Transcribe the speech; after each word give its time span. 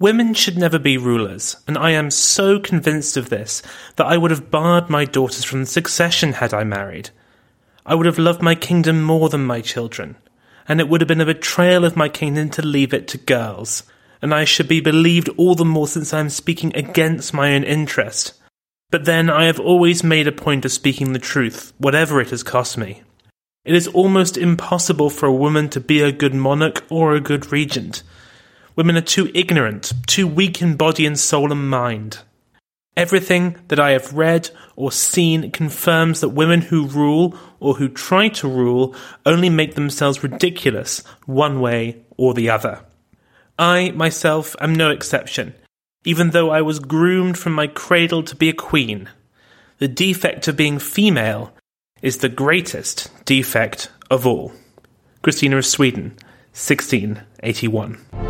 Women 0.00 0.32
should 0.32 0.56
never 0.56 0.78
be 0.78 0.96
rulers, 0.96 1.58
and 1.68 1.76
I 1.76 1.90
am 1.90 2.10
so 2.10 2.58
convinced 2.58 3.18
of 3.18 3.28
this 3.28 3.62
that 3.96 4.06
I 4.06 4.16
would 4.16 4.30
have 4.30 4.50
barred 4.50 4.88
my 4.88 5.04
daughters 5.04 5.44
from 5.44 5.60
the 5.60 5.66
succession 5.66 6.32
had 6.32 6.54
I 6.54 6.64
married. 6.64 7.10
I 7.84 7.94
would 7.94 8.06
have 8.06 8.18
loved 8.18 8.40
my 8.40 8.54
kingdom 8.54 9.02
more 9.02 9.28
than 9.28 9.44
my 9.44 9.60
children, 9.60 10.16
and 10.66 10.80
it 10.80 10.88
would 10.88 11.02
have 11.02 11.08
been 11.08 11.20
a 11.20 11.26
betrayal 11.26 11.84
of 11.84 11.96
my 11.96 12.08
kingdom 12.08 12.48
to 12.48 12.62
leave 12.62 12.94
it 12.94 13.08
to 13.08 13.18
girls, 13.18 13.82
and 14.22 14.32
I 14.32 14.44
should 14.44 14.68
be 14.68 14.80
believed 14.80 15.28
all 15.36 15.54
the 15.54 15.66
more 15.66 15.86
since 15.86 16.14
I 16.14 16.20
am 16.20 16.30
speaking 16.30 16.74
against 16.74 17.34
my 17.34 17.54
own 17.54 17.62
interest. 17.62 18.32
But 18.90 19.04
then 19.04 19.28
I 19.28 19.44
have 19.44 19.60
always 19.60 20.02
made 20.02 20.26
a 20.26 20.32
point 20.32 20.64
of 20.64 20.72
speaking 20.72 21.12
the 21.12 21.18
truth, 21.18 21.74
whatever 21.76 22.22
it 22.22 22.30
has 22.30 22.42
cost 22.42 22.78
me. 22.78 23.02
It 23.66 23.74
is 23.74 23.86
almost 23.88 24.38
impossible 24.38 25.10
for 25.10 25.26
a 25.26 25.34
woman 25.34 25.68
to 25.68 25.80
be 25.80 26.00
a 26.00 26.10
good 26.10 26.34
monarch 26.34 26.84
or 26.88 27.14
a 27.14 27.20
good 27.20 27.52
regent. 27.52 28.02
Women 28.80 28.96
are 28.96 29.02
too 29.02 29.30
ignorant, 29.34 29.92
too 30.06 30.26
weak 30.26 30.62
in 30.62 30.74
body 30.74 31.04
and 31.04 31.20
soul 31.20 31.52
and 31.52 31.68
mind. 31.68 32.20
Everything 32.96 33.58
that 33.68 33.78
I 33.78 33.90
have 33.90 34.14
read 34.14 34.48
or 34.74 34.90
seen 34.90 35.50
confirms 35.50 36.22
that 36.22 36.30
women 36.30 36.62
who 36.62 36.86
rule 36.86 37.36
or 37.58 37.74
who 37.74 37.90
try 37.90 38.30
to 38.30 38.48
rule 38.48 38.94
only 39.26 39.50
make 39.50 39.74
themselves 39.74 40.22
ridiculous 40.22 41.04
one 41.26 41.60
way 41.60 42.06
or 42.16 42.32
the 42.32 42.48
other. 42.48 42.80
I, 43.58 43.90
myself, 43.90 44.56
am 44.62 44.74
no 44.74 44.88
exception, 44.88 45.52
even 46.06 46.30
though 46.30 46.48
I 46.48 46.62
was 46.62 46.78
groomed 46.78 47.36
from 47.36 47.52
my 47.52 47.66
cradle 47.66 48.22
to 48.22 48.34
be 48.34 48.48
a 48.48 48.54
queen. 48.54 49.10
The 49.76 49.88
defect 49.88 50.48
of 50.48 50.56
being 50.56 50.78
female 50.78 51.52
is 52.00 52.16
the 52.16 52.30
greatest 52.30 53.10
defect 53.26 53.90
of 54.10 54.26
all. 54.26 54.52
Christina 55.20 55.58
of 55.58 55.66
Sweden, 55.66 56.16
1681. 56.54 58.29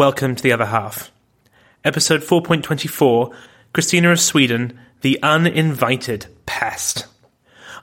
Welcome 0.00 0.34
to 0.34 0.42
the 0.42 0.50
other 0.50 0.64
half. 0.64 1.12
Episode 1.84 2.22
4.24 2.22 3.34
Christina 3.74 4.10
of 4.12 4.18
Sweden, 4.18 4.80
The 5.02 5.22
Uninvited 5.22 6.26
Pest. 6.46 7.06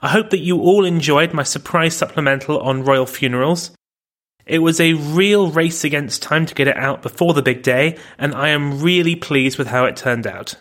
I 0.02 0.08
hope 0.08 0.30
that 0.30 0.40
you 0.40 0.60
all 0.60 0.84
enjoyed 0.84 1.32
my 1.32 1.44
surprise 1.44 1.96
supplemental 1.96 2.58
on 2.58 2.82
royal 2.82 3.06
funerals. 3.06 3.70
It 4.46 4.58
was 4.58 4.80
a 4.80 4.94
real 4.94 5.52
race 5.52 5.84
against 5.84 6.20
time 6.20 6.44
to 6.46 6.56
get 6.56 6.66
it 6.66 6.76
out 6.76 7.02
before 7.02 7.34
the 7.34 7.40
big 7.40 7.62
day, 7.62 7.96
and 8.18 8.34
I 8.34 8.48
am 8.48 8.80
really 8.82 9.14
pleased 9.14 9.56
with 9.56 9.68
how 9.68 9.84
it 9.84 9.94
turned 9.94 10.26
out. 10.26 10.56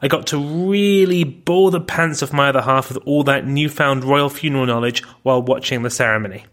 I 0.00 0.06
got 0.06 0.28
to 0.28 0.38
really 0.38 1.24
bore 1.24 1.72
the 1.72 1.80
pants 1.80 2.22
off 2.22 2.32
my 2.32 2.50
other 2.50 2.62
half 2.62 2.90
with 2.90 3.02
all 3.06 3.24
that 3.24 3.44
newfound 3.44 4.04
royal 4.04 4.28
funeral 4.28 4.66
knowledge 4.66 5.02
while 5.24 5.42
watching 5.42 5.82
the 5.82 5.90
ceremony. 5.90 6.46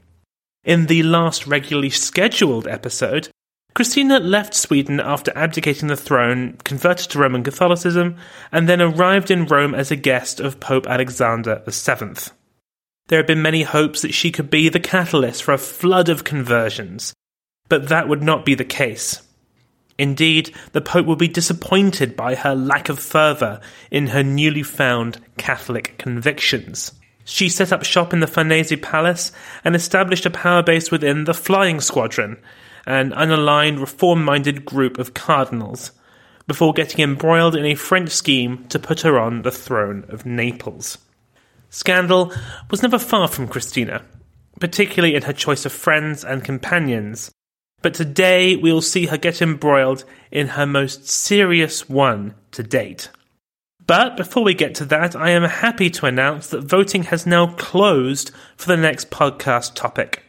In 0.64 0.88
the 0.88 1.04
last 1.04 1.46
regularly 1.46 1.92
scheduled 1.92 2.68
episode, 2.68 3.30
Christina 3.74 4.20
left 4.20 4.54
Sweden 4.54 5.00
after 5.00 5.32
abdicating 5.36 5.88
the 5.88 5.96
throne, 5.96 6.58
converted 6.64 7.10
to 7.10 7.20
Roman 7.20 7.44
Catholicism, 7.44 8.18
and 8.52 8.70
then 8.70 8.82
arrived 8.82 9.32
in 9.32 9.46
Rome 9.46 9.74
as 9.74 9.90
a 9.90 9.96
guest 9.96 10.40
of 10.40 10.60
Pope 10.60 10.86
Alexander 10.86 11.64
VII. 11.68 12.32
There 13.08 13.18
had 13.18 13.26
been 13.26 13.42
many 13.42 13.64
hopes 13.64 14.04
that 14.04 14.14
she 14.14 14.32
could 14.32 14.52
be 14.52 14.70
the 14.70 14.80
catalyst 14.80 15.44
for 15.44 15.54
a 15.54 15.58
flood 15.58 16.08
of 16.08 16.24
conversions, 16.24 17.14
but 17.68 17.90
that 17.90 18.08
would 18.08 18.22
not 18.22 18.46
be 18.46 18.54
the 18.54 18.64
case. 18.64 19.22
Indeed, 19.98 20.54
the 20.72 20.82
Pope 20.82 21.08
would 21.08 21.20
be 21.20 21.28
disappointed 21.28 22.16
by 22.16 22.36
her 22.36 22.56
lack 22.56 22.90
of 22.90 23.00
fervour 23.00 23.60
in 23.90 24.08
her 24.08 24.24
newly 24.24 24.64
found 24.64 25.20
Catholic 25.38 25.98
convictions. 25.98 26.92
She 27.26 27.50
set 27.50 27.72
up 27.72 27.84
shop 27.84 28.14
in 28.14 28.20
the 28.20 28.28
Farnese 28.28 28.76
Palace 28.82 29.32
and 29.64 29.76
established 29.76 30.26
a 30.26 30.30
power 30.30 30.62
base 30.62 30.92
within 30.92 31.24
the 31.24 31.34
Flying 31.34 31.80
Squadron, 31.80 32.38
an 32.86 33.12
unaligned, 33.12 33.80
reform 33.80 34.24
minded 34.24 34.66
group 34.66 34.98
of 34.98 35.14
cardinals, 35.14 35.92
before 36.48 36.74
getting 36.74 37.02
embroiled 37.02 37.56
in 37.56 37.66
a 37.66 37.76
French 37.76 38.10
scheme 38.10 38.66
to 38.68 38.80
put 38.80 39.02
her 39.02 39.20
on 39.20 39.42
the 39.42 39.52
throne 39.52 40.06
of 40.10 40.26
Naples. 40.26 40.98
Scandal 41.70 42.34
was 42.70 42.82
never 42.82 43.00
far 43.00 43.28
from 43.28 43.48
Christina, 43.48 44.04
particularly 44.60 45.16
in 45.16 45.24
her 45.24 45.34
choice 45.34 45.66
of 45.66 45.72
friends 45.72 46.24
and 46.24 46.44
companions, 46.44 47.32
but 47.82 47.94
today 47.94 48.56
we'll 48.56 48.82
see 48.82 49.08
her 49.08 49.18
get 49.18 49.42
embroiled 49.42 50.06
in 50.32 50.50
her 50.50 50.66
most 50.66 51.08
serious 51.08 51.90
one 51.90 52.36
to 52.52 52.64
date. 52.64 53.10
But 53.86 54.16
before 54.16 54.44
we 54.44 54.54
get 54.54 54.76
to 54.76 54.86
that, 54.86 55.16
I 55.16 55.32
am 55.32 55.44
happy 55.44 55.90
to 55.90 56.06
announce 56.06 56.48
that 56.50 56.64
voting 56.64 57.04
has 57.04 57.26
now 57.26 57.48
closed 57.56 58.32
for 58.56 58.68
the 58.68 58.78
next 58.78 59.10
podcast 59.10 59.76
topic. 59.76 60.23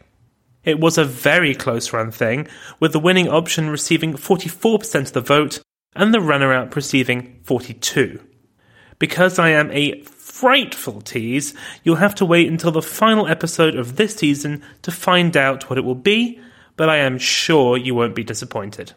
It 0.65 0.81
was 0.81 0.97
a 0.97 1.05
very 1.05 1.55
close 1.55 1.93
run 1.93 2.11
thing, 2.11 2.49
with 2.81 2.93
the 2.93 2.99
winning 2.99 3.29
option 3.29 3.71
receiving 3.71 4.15
44% 4.15 4.95
of 5.01 5.13
the 5.13 5.21
vote 5.21 5.61
and 5.95 6.13
the 6.13 6.21
runner 6.21 6.53
up 6.53 6.75
receiving 6.75 7.41
42. 7.45 8.21
Because 8.99 9.39
I 9.39 9.51
am 9.51 9.71
a 9.73 10.01
frightful 10.03 11.01
tease, 11.01 11.55
you'll 11.83 11.97
have 11.97 12.15
to 12.17 12.25
wait 12.25 12.49
until 12.49 12.71
the 12.71 12.83
final 12.83 13.27
episode 13.27 13.77
of 13.77 13.97
this 13.97 14.17
season 14.17 14.63
to 14.83 14.91
find 14.91 15.37
out 15.37 15.69
what 15.69 15.79
it 15.79 15.85
will 15.85 15.95
be, 15.95 16.41
but 16.77 16.89
I 16.89 16.99
am 16.99 17.19
sure 17.19 17.77
you 17.77 17.95
won't 17.95 18.15
be 18.15 18.25
disappointed. 18.25 18.93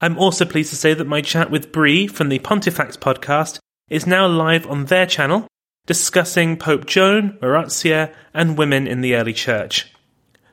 I'm 0.00 0.18
also 0.18 0.44
pleased 0.44 0.70
to 0.70 0.76
say 0.76 0.94
that 0.94 1.06
my 1.06 1.20
chat 1.20 1.50
with 1.50 1.72
Brie 1.72 2.06
from 2.06 2.28
the 2.28 2.38
Pontifacts 2.38 2.96
podcast 2.96 3.58
is 3.88 4.06
now 4.06 4.26
live 4.26 4.66
on 4.66 4.86
their 4.86 5.06
channel, 5.06 5.46
discussing 5.86 6.56
Pope 6.56 6.86
Joan, 6.86 7.38
Marozia, 7.42 8.14
and 8.32 8.56
women 8.56 8.86
in 8.86 9.00
the 9.00 9.16
early 9.16 9.32
church. 9.32 9.92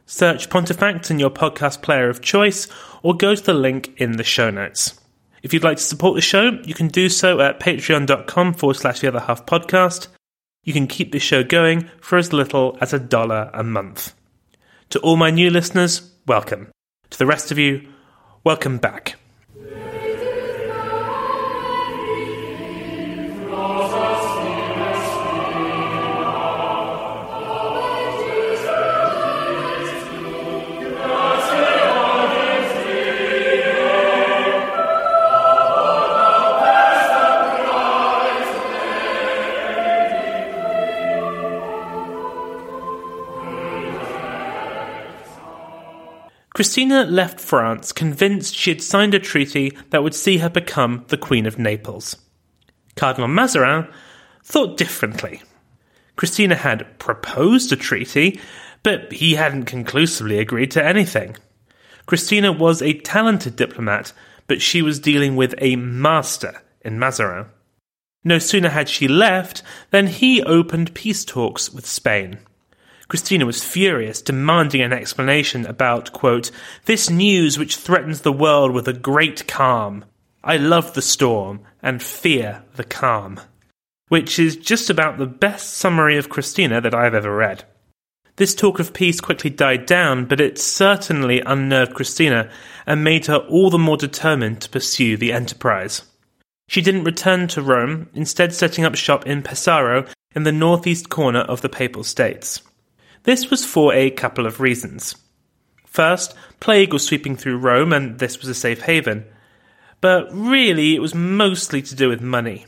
Search 0.09 0.49
Pontifacts 0.49 1.11
in 1.11 1.19
your 1.19 1.29
podcast 1.29 1.81
player 1.81 2.09
of 2.09 2.21
choice 2.21 2.69
or 3.03 3.13
go 3.13 3.35
to 3.35 3.43
the 3.43 3.53
link 3.53 3.93
in 3.97 4.13
the 4.13 4.23
show 4.23 4.49
notes. 4.49 4.97
If 5.43 5.53
you'd 5.53 5.65
like 5.65 5.77
to 5.77 5.83
support 5.83 6.15
the 6.15 6.21
show, 6.21 6.51
you 6.63 6.73
can 6.73 6.87
do 6.87 7.09
so 7.09 7.41
at 7.41 7.59
patreon.com 7.59 8.53
forward 8.53 8.77
slash 8.77 9.01
the 9.01 9.09
other 9.09 9.19
half 9.19 9.45
podcast. 9.45 10.07
You 10.63 10.71
can 10.71 10.87
keep 10.87 11.11
the 11.11 11.19
show 11.19 11.43
going 11.43 11.89
for 11.99 12.17
as 12.17 12.31
little 12.31 12.77
as 12.79 12.93
a 12.93 12.99
dollar 12.99 13.51
a 13.53 13.63
month. 13.63 14.13
To 14.91 14.99
all 14.99 15.17
my 15.17 15.29
new 15.29 15.49
listeners, 15.49 16.09
welcome. 16.25 16.69
To 17.09 17.17
the 17.17 17.25
rest 17.25 17.51
of 17.51 17.57
you, 17.57 17.85
welcome 18.45 18.77
back. 18.77 19.17
Christina 46.57 47.05
left 47.05 47.39
France 47.39 47.91
convinced 47.91 48.55
she 48.55 48.71
had 48.71 48.81
signed 48.81 49.13
a 49.13 49.19
treaty 49.19 49.77
that 49.91 50.01
would 50.01 50.15
see 50.15 50.39
her 50.39 50.49
become 50.49 51.05
the 51.09 51.15
Queen 51.15 51.45
of 51.45 51.59
Naples. 51.59 52.15
Cardinal 52.95 53.27
Mazarin 53.27 53.87
thought 54.43 54.75
differently. 54.75 55.43
Christina 56.15 56.55
had 56.55 56.97
proposed 56.97 57.71
a 57.71 57.75
treaty, 57.75 58.39
but 58.81 59.11
he 59.11 59.35
hadn't 59.35 59.65
conclusively 59.65 60.39
agreed 60.39 60.71
to 60.71 60.83
anything. 60.83 61.37
Christina 62.07 62.51
was 62.51 62.81
a 62.81 63.01
talented 63.01 63.55
diplomat, 63.55 64.11
but 64.47 64.59
she 64.59 64.81
was 64.81 64.97
dealing 64.97 65.35
with 65.35 65.53
a 65.59 65.75
master 65.75 66.63
in 66.81 66.97
Mazarin. 66.97 67.45
No 68.23 68.39
sooner 68.39 68.69
had 68.69 68.89
she 68.89 69.07
left 69.07 69.61
than 69.91 70.07
he 70.07 70.41
opened 70.41 70.95
peace 70.95 71.23
talks 71.23 71.71
with 71.71 71.85
Spain. 71.85 72.39
Christina 73.07 73.45
was 73.45 73.63
furious, 73.63 74.21
demanding 74.21 74.81
an 74.81 74.91
explanation 74.91 75.65
about, 75.65 76.11
quote, 76.11 76.51
this 76.85 77.09
news 77.09 77.57
which 77.57 77.77
threatens 77.77 78.21
the 78.21 78.33
world 78.33 78.71
with 78.71 78.87
a 78.87 78.93
great 78.93 79.47
calm. 79.47 80.03
I 80.43 80.57
love 80.57 80.93
the 80.93 81.01
storm 81.01 81.61
and 81.81 82.03
fear 82.03 82.63
the 82.75 82.83
calm. 82.83 83.39
Which 84.09 84.39
is 84.39 84.57
just 84.57 84.89
about 84.89 85.17
the 85.17 85.25
best 85.25 85.73
summary 85.73 86.17
of 86.17 86.29
Christina 86.29 86.81
that 86.81 86.93
I've 86.93 87.13
ever 87.13 87.35
read. 87.35 87.63
This 88.37 88.53
talk 88.53 88.79
of 88.79 88.93
peace 88.93 89.19
quickly 89.19 89.49
died 89.49 89.85
down, 89.85 90.25
but 90.25 90.39
it 90.39 90.59
certainly 90.59 91.41
unnerved 91.41 91.95
Christina 91.95 92.51
and 92.85 93.03
made 93.03 93.25
her 93.25 93.37
all 93.37 93.69
the 93.69 93.79
more 93.79 93.97
determined 93.97 94.61
to 94.61 94.69
pursue 94.69 95.17
the 95.17 95.33
enterprise. 95.33 96.03
She 96.69 96.81
didn't 96.81 97.05
return 97.05 97.47
to 97.49 97.61
Rome, 97.61 98.09
instead 98.13 98.53
setting 98.53 98.85
up 98.85 98.95
shop 98.95 99.25
in 99.25 99.41
Pesaro 99.41 100.07
in 100.35 100.43
the 100.43 100.51
northeast 100.51 101.09
corner 101.09 101.39
of 101.39 101.61
the 101.61 101.69
Papal 101.69 102.03
States. 102.03 102.61
This 103.27 103.51
was 103.51 103.65
for 103.65 103.93
a 103.93 104.09
couple 104.09 104.45
of 104.45 104.61
reasons. 104.61 105.13
First, 105.85 106.33
plague 106.61 106.93
was 106.93 107.05
sweeping 107.05 107.35
through 107.35 107.57
Rome, 107.57 107.91
and 107.91 108.19
this 108.19 108.39
was 108.39 108.47
a 108.47 108.53
safe 108.53 108.83
haven. 108.83 109.25
But 109.99 110.29
really, 110.31 110.95
it 110.95 111.01
was 111.01 111.13
mostly 111.13 111.81
to 111.81 111.93
do 111.93 112.07
with 112.07 112.21
money. 112.21 112.67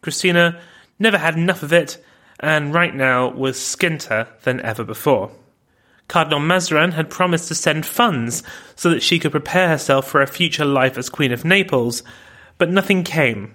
Christina 0.00 0.60
never 0.98 1.18
had 1.18 1.36
enough 1.36 1.62
of 1.62 1.72
it, 1.72 2.04
and 2.40 2.74
right 2.74 2.92
now 2.92 3.30
was 3.30 3.64
skinter 3.64 4.26
than 4.42 4.60
ever 4.62 4.82
before. 4.82 5.30
Cardinal 6.08 6.40
Mazarin 6.40 6.94
had 6.94 7.08
promised 7.08 7.46
to 7.46 7.54
send 7.54 7.86
funds 7.86 8.42
so 8.74 8.90
that 8.90 9.04
she 9.04 9.20
could 9.20 9.30
prepare 9.30 9.68
herself 9.68 10.08
for 10.08 10.20
a 10.20 10.26
future 10.26 10.64
life 10.64 10.98
as 10.98 11.08
Queen 11.08 11.30
of 11.30 11.44
Naples, 11.44 12.02
but 12.58 12.68
nothing 12.68 13.04
came. 13.04 13.54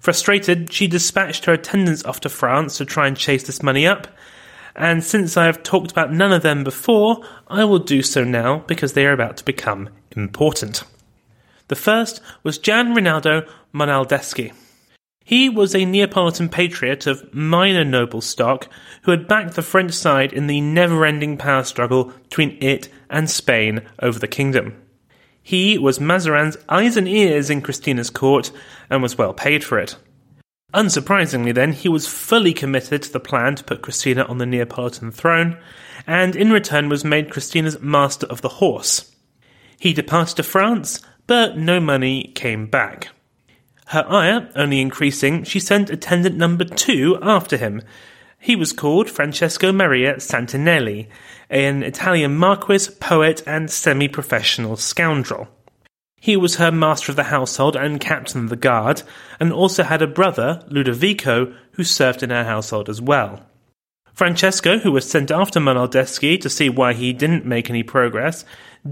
Frustrated, 0.00 0.72
she 0.72 0.88
dispatched 0.88 1.44
her 1.44 1.52
attendants 1.52 2.04
off 2.04 2.18
to 2.22 2.28
France 2.28 2.78
to 2.78 2.84
try 2.84 3.06
and 3.06 3.16
chase 3.16 3.44
this 3.44 3.62
money 3.62 3.86
up, 3.86 4.08
and 4.78 5.02
since 5.02 5.36
I 5.36 5.46
have 5.46 5.62
talked 5.62 5.90
about 5.90 6.12
none 6.12 6.32
of 6.32 6.42
them 6.42 6.64
before, 6.64 7.22
I 7.48 7.64
will 7.64 7.80
do 7.80 8.00
so 8.00 8.24
now 8.24 8.58
because 8.66 8.92
they 8.92 9.06
are 9.06 9.12
about 9.12 9.36
to 9.38 9.44
become 9.44 9.90
important. 10.16 10.84
The 11.66 11.76
first 11.76 12.20
was 12.42 12.58
Gian 12.58 12.94
Rinaldo 12.94 13.46
Monaldeschi. 13.74 14.52
He 15.24 15.48
was 15.48 15.74
a 15.74 15.84
Neapolitan 15.84 16.48
patriot 16.48 17.06
of 17.06 17.34
minor 17.34 17.84
noble 17.84 18.22
stock 18.22 18.68
who 19.02 19.10
had 19.10 19.28
backed 19.28 19.56
the 19.56 19.62
French 19.62 19.92
side 19.92 20.32
in 20.32 20.46
the 20.46 20.60
never 20.60 21.04
ending 21.04 21.36
power 21.36 21.64
struggle 21.64 22.12
between 22.22 22.56
it 22.62 22.88
and 23.10 23.28
Spain 23.28 23.82
over 24.00 24.18
the 24.18 24.28
kingdom. 24.28 24.80
He 25.42 25.76
was 25.76 25.98
Mazarin's 25.98 26.56
eyes 26.68 26.96
and 26.96 27.08
ears 27.08 27.50
in 27.50 27.62
Christina's 27.62 28.10
court 28.10 28.52
and 28.88 29.02
was 29.02 29.18
well 29.18 29.34
paid 29.34 29.64
for 29.64 29.78
it. 29.78 29.96
Unsurprisingly, 30.74 31.54
then, 31.54 31.72
he 31.72 31.88
was 31.88 32.06
fully 32.06 32.52
committed 32.52 33.02
to 33.02 33.12
the 33.12 33.20
plan 33.20 33.54
to 33.54 33.64
put 33.64 33.80
Christina 33.80 34.24
on 34.24 34.36
the 34.36 34.44
Neapolitan 34.44 35.10
throne, 35.10 35.56
and 36.06 36.36
in 36.36 36.52
return 36.52 36.90
was 36.90 37.04
made 37.04 37.30
Christina's 37.30 37.80
master 37.80 38.26
of 38.26 38.42
the 38.42 38.48
horse. 38.48 39.14
He 39.78 39.94
departed 39.94 40.36
to 40.36 40.42
France, 40.42 41.00
but 41.26 41.56
no 41.56 41.80
money 41.80 42.32
came 42.34 42.66
back. 42.66 43.08
Her 43.86 44.04
ire 44.06 44.50
only 44.54 44.82
increasing, 44.82 45.44
she 45.44 45.58
sent 45.58 45.88
attendant 45.88 46.36
number 46.36 46.64
two 46.64 47.18
after 47.22 47.56
him. 47.56 47.80
He 48.38 48.54
was 48.54 48.74
called 48.74 49.08
Francesco 49.08 49.72
Maria 49.72 50.16
Santinelli, 50.16 51.08
an 51.48 51.82
Italian 51.82 52.36
marquis, 52.36 52.90
poet, 53.00 53.42
and 53.46 53.70
semi 53.70 54.08
professional 54.08 54.76
scoundrel. 54.76 55.48
He 56.20 56.36
was 56.36 56.56
her 56.56 56.72
master 56.72 57.12
of 57.12 57.16
the 57.16 57.24
household 57.24 57.76
and 57.76 58.00
captain 58.00 58.44
of 58.44 58.50
the 58.50 58.56
guard, 58.56 59.02
and 59.38 59.52
also 59.52 59.84
had 59.84 60.02
a 60.02 60.06
brother, 60.06 60.64
Ludovico, 60.68 61.54
who 61.72 61.84
served 61.84 62.22
in 62.22 62.30
her 62.30 62.44
household 62.44 62.88
as 62.88 63.00
well. 63.00 63.44
Francesco, 64.12 64.78
who 64.78 64.90
was 64.90 65.08
sent 65.08 65.30
after 65.30 65.60
Monaldeschi 65.60 66.40
to 66.40 66.50
see 66.50 66.68
why 66.68 66.92
he 66.92 67.12
didn't 67.12 67.46
make 67.46 67.70
any 67.70 67.84
progress, 67.84 68.44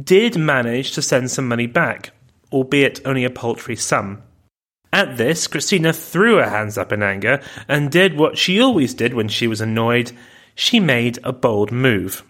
did 0.04 0.36
manage 0.36 0.92
to 0.92 1.02
send 1.02 1.30
some 1.30 1.48
money 1.48 1.66
back, 1.66 2.10
albeit 2.52 3.00
only 3.04 3.24
a 3.24 3.30
paltry 3.30 3.74
sum. 3.74 4.22
At 4.92 5.16
this, 5.16 5.48
Christina 5.48 5.92
threw 5.92 6.36
her 6.36 6.48
hands 6.48 6.78
up 6.78 6.92
in 6.92 7.02
anger 7.02 7.42
and 7.66 7.90
did 7.90 8.16
what 8.16 8.38
she 8.38 8.60
always 8.60 8.94
did 8.94 9.14
when 9.14 9.28
she 9.28 9.48
was 9.48 9.60
annoyed 9.60 10.12
she 10.54 10.80
made 10.80 11.18
a 11.22 11.32
bold 11.32 11.70
move. 11.70 12.24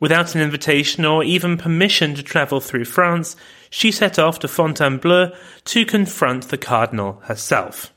Without 0.00 0.34
an 0.34 0.40
invitation 0.40 1.04
or 1.04 1.24
even 1.24 1.58
permission 1.58 2.14
to 2.14 2.22
travel 2.22 2.60
through 2.60 2.84
France, 2.84 3.34
she 3.68 3.90
set 3.90 4.18
off 4.18 4.38
to 4.38 4.48
Fontainebleau 4.48 5.32
to 5.64 5.84
confront 5.84 6.48
the 6.48 6.58
Cardinal 6.58 7.14
herself. 7.24 7.92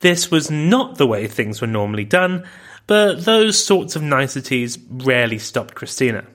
This 0.00 0.30
was 0.30 0.50
not 0.50 0.98
the 0.98 1.06
way 1.06 1.26
things 1.26 1.60
were 1.60 1.66
normally 1.66 2.04
done, 2.04 2.44
but 2.86 3.24
those 3.24 3.64
sorts 3.64 3.96
of 3.96 4.02
niceties 4.02 4.78
rarely 4.90 5.38
stopped 5.38 5.74
Christina. 5.74 6.26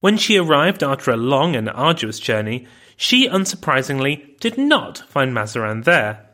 When 0.00 0.18
she 0.18 0.36
arrived 0.36 0.82
after 0.82 1.10
a 1.10 1.16
long 1.16 1.56
and 1.56 1.68
arduous 1.70 2.20
journey, 2.20 2.66
she 2.96 3.28
unsurprisingly 3.28 4.38
did 4.38 4.58
not 4.58 4.98
find 5.08 5.34
Mazarin 5.34 5.82
there. 5.84 6.26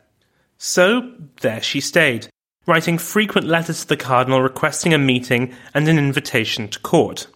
So 0.57 1.13
there 1.39 1.61
she 1.61 1.79
stayed, 1.79 2.27
writing 2.67 2.97
frequent 2.97 3.47
letters 3.47 3.81
to 3.81 3.87
the 3.87 3.97
Cardinal 3.97 4.41
requesting 4.41 4.93
a 4.93 4.99
meeting 4.99 5.53
and 5.73 5.87
an 5.87 5.97
invitation 5.97 6.67
to 6.67 6.79
court. 6.79 7.27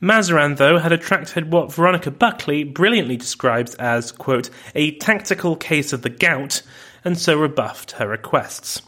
Mazarin, 0.00 0.56
though, 0.56 0.78
had 0.78 0.92
attracted 0.92 1.52
what 1.52 1.72
Veronica 1.72 2.10
Buckley 2.10 2.64
brilliantly 2.64 3.16
describes 3.16 3.74
as, 3.76 4.12
quote, 4.12 4.50
a 4.74 4.96
tactical 4.98 5.56
case 5.56 5.92
of 5.92 6.02
the 6.02 6.10
gout, 6.10 6.62
and 7.04 7.18
so 7.18 7.38
rebuffed 7.38 7.92
her 7.92 8.08
requests. 8.08 8.82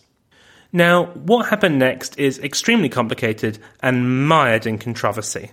Now, 0.73 1.07
what 1.07 1.49
happened 1.49 1.79
next 1.79 2.19
is 2.19 2.39
extremely 2.39 2.89
complicated 2.89 3.59
and 3.81 4.27
mired 4.27 4.67
in 4.67 4.79
controversy. 4.79 5.53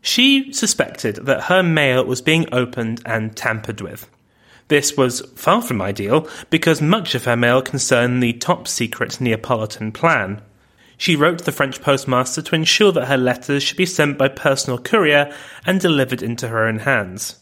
She 0.00 0.52
suspected 0.52 1.16
that 1.26 1.44
her 1.44 1.62
mail 1.62 2.04
was 2.04 2.22
being 2.22 2.46
opened 2.52 3.02
and 3.04 3.36
tampered 3.36 3.80
with. 3.80 4.08
This 4.68 4.96
was 4.96 5.20
far 5.34 5.62
from 5.62 5.82
ideal 5.82 6.28
because 6.50 6.82
much 6.82 7.14
of 7.14 7.24
her 7.24 7.36
mail 7.36 7.62
concerned 7.62 8.22
the 8.22 8.34
top 8.34 8.68
secret 8.68 9.20
Neapolitan 9.20 9.92
plan. 9.92 10.42
She 10.98 11.16
wrote 11.16 11.38
to 11.38 11.44
the 11.44 11.52
French 11.52 11.80
postmaster 11.80 12.42
to 12.42 12.54
ensure 12.56 12.90
that 12.92 13.06
her 13.06 13.16
letters 13.16 13.62
should 13.62 13.76
be 13.76 13.86
sent 13.86 14.18
by 14.18 14.28
personal 14.28 14.78
courier 14.78 15.32
and 15.64 15.80
delivered 15.80 16.22
into 16.22 16.48
her 16.48 16.66
own 16.66 16.80
hands. 16.80 17.38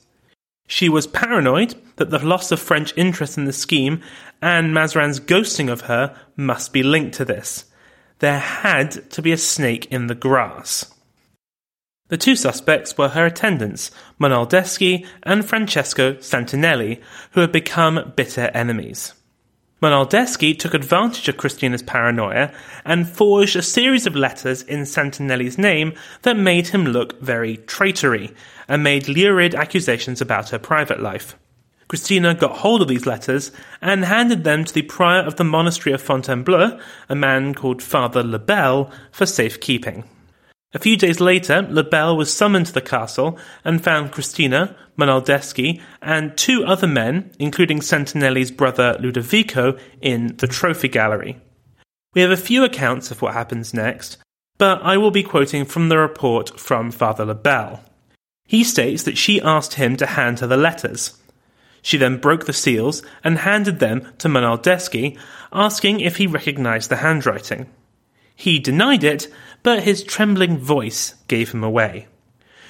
She 0.68 0.88
was 0.88 1.06
paranoid 1.06 1.75
that 1.96 2.10
the 2.10 2.25
loss 2.25 2.52
of 2.52 2.60
French 2.60 2.92
interest 2.96 3.38
in 3.38 3.46
the 3.46 3.52
scheme 3.52 4.02
and 4.42 4.75
Mazarin's 4.75 5.20
ghosting 5.20 5.70
of 5.70 5.82
her 5.82 6.14
must 6.36 6.72
be 6.72 6.82
linked 6.82 7.14
to 7.16 7.25
this. 7.25 7.64
There 8.18 8.38
had 8.38 9.10
to 9.10 9.22
be 9.22 9.32
a 9.32 9.38
snake 9.38 9.86
in 9.86 10.06
the 10.06 10.14
grass. 10.14 10.92
The 12.08 12.18
two 12.18 12.36
suspects 12.36 12.96
were 12.96 13.08
her 13.08 13.26
attendants, 13.26 13.90
Monaldeschi 14.20 15.06
and 15.22 15.44
Francesco 15.44 16.14
Santinelli, 16.14 17.00
who 17.32 17.40
had 17.40 17.52
become 17.52 18.12
bitter 18.14 18.50
enemies. 18.54 19.14
Monaldeschi 19.83 20.59
took 20.59 20.73
advantage 20.73 21.28
of 21.28 21.37
Christina's 21.37 21.83
paranoia 21.83 22.50
and 22.87 23.06
forged 23.06 23.56
a 23.56 23.62
series 23.62 24.06
of 24.06 24.16
letters 24.16 24.62
in 24.62 24.80
Santinelli's 24.80 25.59
name 25.59 25.92
that 26.23 26.37
made 26.37 26.68
him 26.68 26.87
look 26.87 27.21
very 27.21 27.59
traitory 27.59 28.35
and 28.68 28.83
made 28.83 29.06
lurid 29.06 29.54
accusations 29.54 30.23
about 30.23 30.49
her 30.49 30.59
private 30.59 31.00
life. 31.00 31.37
Christina 31.88 32.35
got 32.35 32.59
hold 32.59 32.80
of 32.80 32.88
these 32.88 33.04
letters 33.04 33.52
and 33.83 34.06
handed 34.06 34.45
them 34.45 34.64
to 34.64 34.73
the 34.73 34.83
prior 34.83 35.21
of 35.21 35.37
the 35.37 35.45
monastery 35.45 35.92
of 35.92 36.00
Fontainebleau, 36.00 36.80
a 37.11 37.14
man 37.14 37.52
called 37.52 37.83
Father 37.83 38.23
Lebel, 38.23 38.90
for 39.12 39.26
safekeeping. 39.26 40.04
A 40.76 40.78
few 40.78 40.99
days 40.99 41.21
later, 41.21 41.62
Lebel 41.62 42.18
was 42.18 42.30
summoned 42.30 42.66
to 42.66 42.73
the 42.75 42.83
castle 42.83 43.38
and 43.64 43.83
found 43.83 44.12
Christina, 44.12 44.76
Monaldeschi, 44.99 45.80
and 46.02 46.37
two 46.37 46.66
other 46.66 46.87
men, 46.87 47.30
including 47.38 47.80
Santinelli's 47.80 48.50
brother 48.50 48.95
Ludovico, 49.00 49.78
in 50.02 50.37
the 50.37 50.47
trophy 50.47 50.88
gallery. 50.88 51.40
We 52.12 52.21
have 52.21 52.30
a 52.30 52.37
few 52.37 52.62
accounts 52.62 53.11
of 53.11 53.23
what 53.23 53.33
happens 53.33 53.73
next, 53.73 54.18
but 54.59 54.83
I 54.83 54.99
will 54.99 55.11
be 55.11 55.23
quoting 55.23 55.64
from 55.64 55.88
the 55.88 55.97
report 55.97 56.61
from 56.61 56.90
Father 56.90 57.25
Lebel. 57.25 57.80
He 58.45 58.62
states 58.62 59.04
that 59.04 59.16
she 59.16 59.40
asked 59.40 59.75
him 59.76 59.97
to 59.97 60.04
hand 60.04 60.40
her 60.40 60.47
the 60.47 60.59
letters. 60.59 61.18
She 61.80 61.97
then 61.97 62.18
broke 62.18 62.45
the 62.45 62.52
seals 62.52 63.02
and 63.25 63.38
handed 63.38 63.78
them 63.78 64.12
to 64.18 64.28
Monaldeschi, 64.28 65.18
asking 65.54 66.00
if 66.00 66.18
he 66.18 66.26
recognized 66.26 66.90
the 66.90 66.97
handwriting. 66.97 67.71
He 68.37 68.59
denied 68.59 69.02
it, 69.02 69.33
but 69.62 69.83
his 69.83 70.05
trembling 70.05 70.59
voice 70.59 71.14
gave 71.26 71.52
him 71.52 71.64
away. 71.64 72.07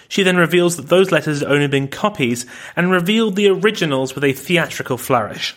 She 0.09 0.23
then 0.23 0.37
reveals 0.37 0.77
that 0.77 0.89
those 0.89 1.11
letters 1.11 1.41
had 1.41 1.51
only 1.51 1.67
been 1.67 1.89
copies 1.89 2.47
and 2.77 2.91
revealed 2.91 3.37
the 3.37 3.49
originals 3.49 4.15
with 4.15 4.25
a 4.25 4.33
theatrical 4.33 4.97
flourish. 4.97 5.55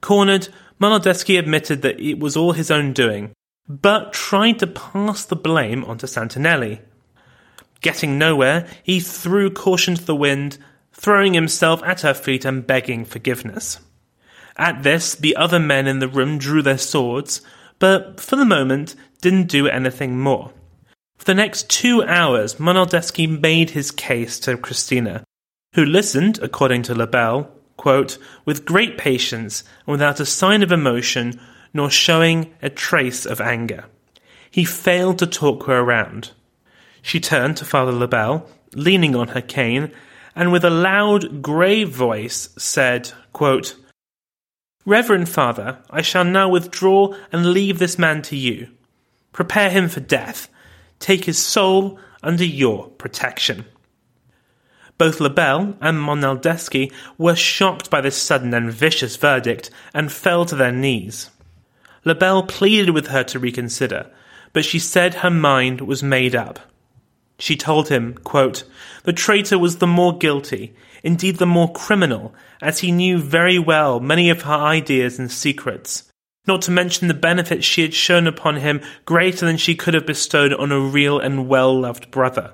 Cornered, 0.00 0.48
Monaldeschi 0.80 1.38
admitted 1.38 1.82
that 1.82 2.00
it 2.00 2.18
was 2.18 2.36
all 2.36 2.52
his 2.52 2.70
own 2.70 2.92
doing, 2.92 3.32
but 3.68 4.12
tried 4.12 4.58
to 4.60 4.66
pass 4.66 5.24
the 5.24 5.36
blame 5.36 5.84
onto 5.84 6.06
Santinelli. 6.06 6.80
Getting 7.80 8.16
nowhere, 8.16 8.66
he 8.82 9.00
threw 9.00 9.50
caution 9.50 9.94
to 9.94 10.04
the 10.04 10.14
wind 10.14 10.58
throwing 10.92 11.34
himself 11.34 11.82
at 11.82 12.02
her 12.02 12.14
feet 12.14 12.44
and 12.44 12.66
begging 12.66 13.04
forgiveness. 13.04 13.80
At 14.56 14.84
this, 14.84 15.14
the 15.14 15.36
other 15.36 15.58
men 15.58 15.86
in 15.86 15.98
the 15.98 16.08
room 16.08 16.38
drew 16.38 16.62
their 16.62 16.78
swords, 16.78 17.42
but 17.78 18.20
for 18.20 18.36
the 18.36 18.44
moment 18.44 18.94
didn't 19.24 19.46
do 19.46 19.66
anything 19.66 20.20
more. 20.20 20.52
For 21.16 21.24
the 21.24 21.34
next 21.34 21.70
two 21.70 22.02
hours, 22.02 22.56
Monaldeschi 22.56 23.26
made 23.26 23.70
his 23.70 23.90
case 23.90 24.38
to 24.40 24.58
Christina, 24.58 25.24
who 25.72 25.86
listened, 25.86 26.38
according 26.42 26.82
to 26.82 26.94
Lebel, 26.94 27.50
quote, 27.78 28.18
with 28.44 28.66
great 28.66 28.98
patience 28.98 29.64
and 29.86 29.92
without 29.92 30.20
a 30.20 30.26
sign 30.26 30.62
of 30.62 30.70
emotion, 30.70 31.40
nor 31.72 31.88
showing 31.88 32.52
a 32.60 32.68
trace 32.68 33.24
of 33.24 33.40
anger. 33.40 33.86
He 34.50 34.66
failed 34.66 35.18
to 35.20 35.26
talk 35.26 35.64
her 35.64 35.78
around. 35.78 36.32
She 37.00 37.18
turned 37.18 37.56
to 37.56 37.64
Father 37.64 37.92
Lebel, 37.92 38.46
leaning 38.74 39.16
on 39.16 39.28
her 39.28 39.40
cane, 39.40 39.90
and 40.36 40.52
with 40.52 40.66
a 40.66 40.70
loud, 40.70 41.40
grave 41.40 41.88
voice 41.88 42.50
said, 42.58 43.10
quote, 43.32 43.74
Reverend 44.84 45.30
Father, 45.30 45.78
I 45.88 46.02
shall 46.02 46.26
now 46.26 46.50
withdraw 46.50 47.14
and 47.32 47.54
leave 47.54 47.78
this 47.78 47.98
man 47.98 48.20
to 48.22 48.36
you. 48.36 48.68
Prepare 49.34 49.68
him 49.68 49.88
for 49.88 50.00
death. 50.00 50.48
Take 51.00 51.24
his 51.24 51.38
soul 51.38 51.98
under 52.22 52.44
your 52.44 52.86
protection. 52.88 53.66
Both 54.96 55.20
Lebel 55.20 55.76
and 55.80 55.98
Monaldeschi 55.98 56.92
were 57.18 57.34
shocked 57.34 57.90
by 57.90 58.00
this 58.00 58.16
sudden 58.16 58.54
and 58.54 58.72
vicious 58.72 59.16
verdict 59.16 59.70
and 59.92 60.12
fell 60.12 60.46
to 60.46 60.54
their 60.54 60.70
knees. 60.70 61.30
Lebel 62.04 62.44
pleaded 62.44 62.90
with 62.90 63.08
her 63.08 63.24
to 63.24 63.40
reconsider, 63.40 64.08
but 64.52 64.64
she 64.64 64.78
said 64.78 65.14
her 65.14 65.30
mind 65.30 65.80
was 65.80 66.02
made 66.02 66.36
up. 66.36 66.60
She 67.36 67.56
told 67.56 67.88
him, 67.88 68.14
quote, 68.22 68.62
The 69.02 69.12
traitor 69.12 69.58
was 69.58 69.78
the 69.78 69.86
more 69.88 70.16
guilty, 70.16 70.74
indeed 71.02 71.38
the 71.38 71.46
more 71.46 71.72
criminal, 71.72 72.32
as 72.62 72.78
he 72.78 72.92
knew 72.92 73.18
very 73.18 73.58
well 73.58 73.98
many 73.98 74.30
of 74.30 74.42
her 74.42 74.54
ideas 74.54 75.18
and 75.18 75.28
secrets, 75.28 76.04
not 76.46 76.62
to 76.62 76.70
mention 76.70 77.08
the 77.08 77.14
benefits 77.14 77.64
she 77.64 77.82
had 77.82 77.94
shown 77.94 78.26
upon 78.26 78.56
him 78.56 78.80
greater 79.04 79.46
than 79.46 79.56
she 79.56 79.74
could 79.74 79.94
have 79.94 80.06
bestowed 80.06 80.52
on 80.52 80.72
a 80.72 80.80
real 80.80 81.18
and 81.18 81.48
well 81.48 81.78
loved 81.78 82.10
brother. 82.10 82.52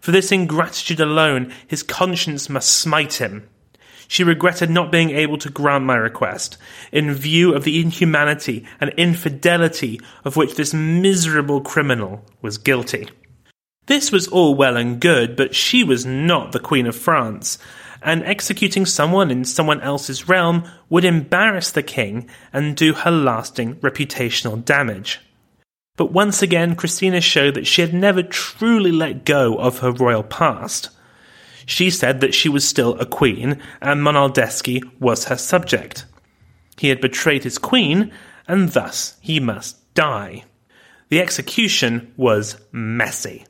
For 0.00 0.10
this 0.10 0.32
ingratitude 0.32 1.00
alone 1.00 1.52
his 1.66 1.82
conscience 1.82 2.48
must 2.48 2.72
smite 2.72 3.14
him. 3.14 3.48
She 4.08 4.24
regretted 4.24 4.70
not 4.70 4.90
being 4.90 5.10
able 5.10 5.38
to 5.38 5.50
grant 5.50 5.84
my 5.84 5.94
request, 5.94 6.56
in 6.90 7.14
view 7.14 7.54
of 7.54 7.62
the 7.62 7.80
inhumanity 7.80 8.66
and 8.80 8.90
infidelity 8.96 10.00
of 10.24 10.36
which 10.36 10.56
this 10.56 10.74
miserable 10.74 11.60
criminal 11.60 12.24
was 12.42 12.58
guilty. 12.58 13.08
This 13.86 14.10
was 14.10 14.26
all 14.26 14.56
well 14.56 14.76
and 14.76 15.00
good, 15.00 15.36
but 15.36 15.54
she 15.54 15.84
was 15.84 16.04
not 16.04 16.50
the 16.50 16.58
Queen 16.58 16.86
of 16.86 16.96
France, 16.96 17.56
and 18.02 18.22
executing 18.24 18.86
someone 18.86 19.30
in 19.30 19.44
someone 19.44 19.80
else's 19.80 20.28
realm 20.28 20.68
would 20.88 21.04
embarrass 21.04 21.70
the 21.70 21.82
king 21.82 22.28
and 22.52 22.76
do 22.76 22.92
her 22.92 23.10
lasting 23.10 23.76
reputational 23.76 24.64
damage. 24.64 25.20
But 25.96 26.12
once 26.12 26.40
again, 26.40 26.76
Christina 26.76 27.20
showed 27.20 27.54
that 27.54 27.66
she 27.66 27.82
had 27.82 27.92
never 27.92 28.22
truly 28.22 28.90
let 28.90 29.24
go 29.24 29.56
of 29.58 29.80
her 29.80 29.92
royal 29.92 30.22
past. 30.22 30.88
She 31.66 31.90
said 31.90 32.20
that 32.20 32.34
she 32.34 32.48
was 32.48 32.66
still 32.66 32.98
a 32.98 33.04
queen, 33.06 33.60
and 33.82 34.00
Monaldeschi 34.00 34.82
was 34.98 35.26
her 35.26 35.36
subject. 35.36 36.06
He 36.78 36.88
had 36.88 37.00
betrayed 37.00 37.44
his 37.44 37.58
queen, 37.58 38.10
and 38.48 38.70
thus 38.70 39.18
he 39.20 39.40
must 39.40 39.92
die. 39.94 40.44
The 41.10 41.20
execution 41.20 42.14
was 42.16 42.56
messy. 42.72 43.44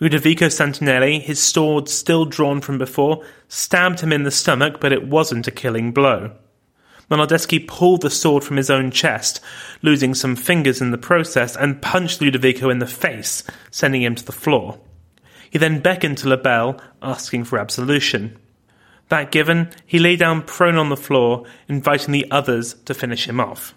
Ludovico 0.00 0.46
Santinelli, 0.46 1.20
his 1.20 1.42
sword 1.42 1.88
still 1.88 2.24
drawn 2.24 2.60
from 2.60 2.78
before, 2.78 3.24
stabbed 3.48 4.00
him 4.00 4.12
in 4.12 4.22
the 4.22 4.30
stomach, 4.30 4.80
but 4.80 4.92
it 4.92 5.08
wasn't 5.08 5.48
a 5.48 5.52
killing 5.52 5.92
blow. 5.92 6.32
Monaldeschi 7.10 7.66
pulled 7.66 8.02
the 8.02 8.10
sword 8.10 8.44
from 8.44 8.58
his 8.58 8.70
own 8.70 8.90
chest, 8.90 9.40
losing 9.82 10.14
some 10.14 10.36
fingers 10.36 10.80
in 10.80 10.90
the 10.90 10.98
process, 10.98 11.56
and 11.56 11.82
punched 11.82 12.20
Ludovico 12.20 12.70
in 12.70 12.78
the 12.78 12.86
face, 12.86 13.42
sending 13.70 14.02
him 14.02 14.14
to 14.14 14.24
the 14.24 14.32
floor. 14.32 14.78
He 15.50 15.58
then 15.58 15.80
beckoned 15.80 16.18
to 16.18 16.28
Lebel, 16.28 16.80
asking 17.02 17.44
for 17.44 17.58
absolution. 17.58 18.38
That 19.08 19.32
given, 19.32 19.70
he 19.86 19.98
lay 19.98 20.16
down 20.16 20.42
prone 20.42 20.76
on 20.76 20.90
the 20.90 20.96
floor, 20.96 21.44
inviting 21.66 22.12
the 22.12 22.30
others 22.30 22.74
to 22.84 22.94
finish 22.94 23.26
him 23.26 23.40
off. 23.40 23.74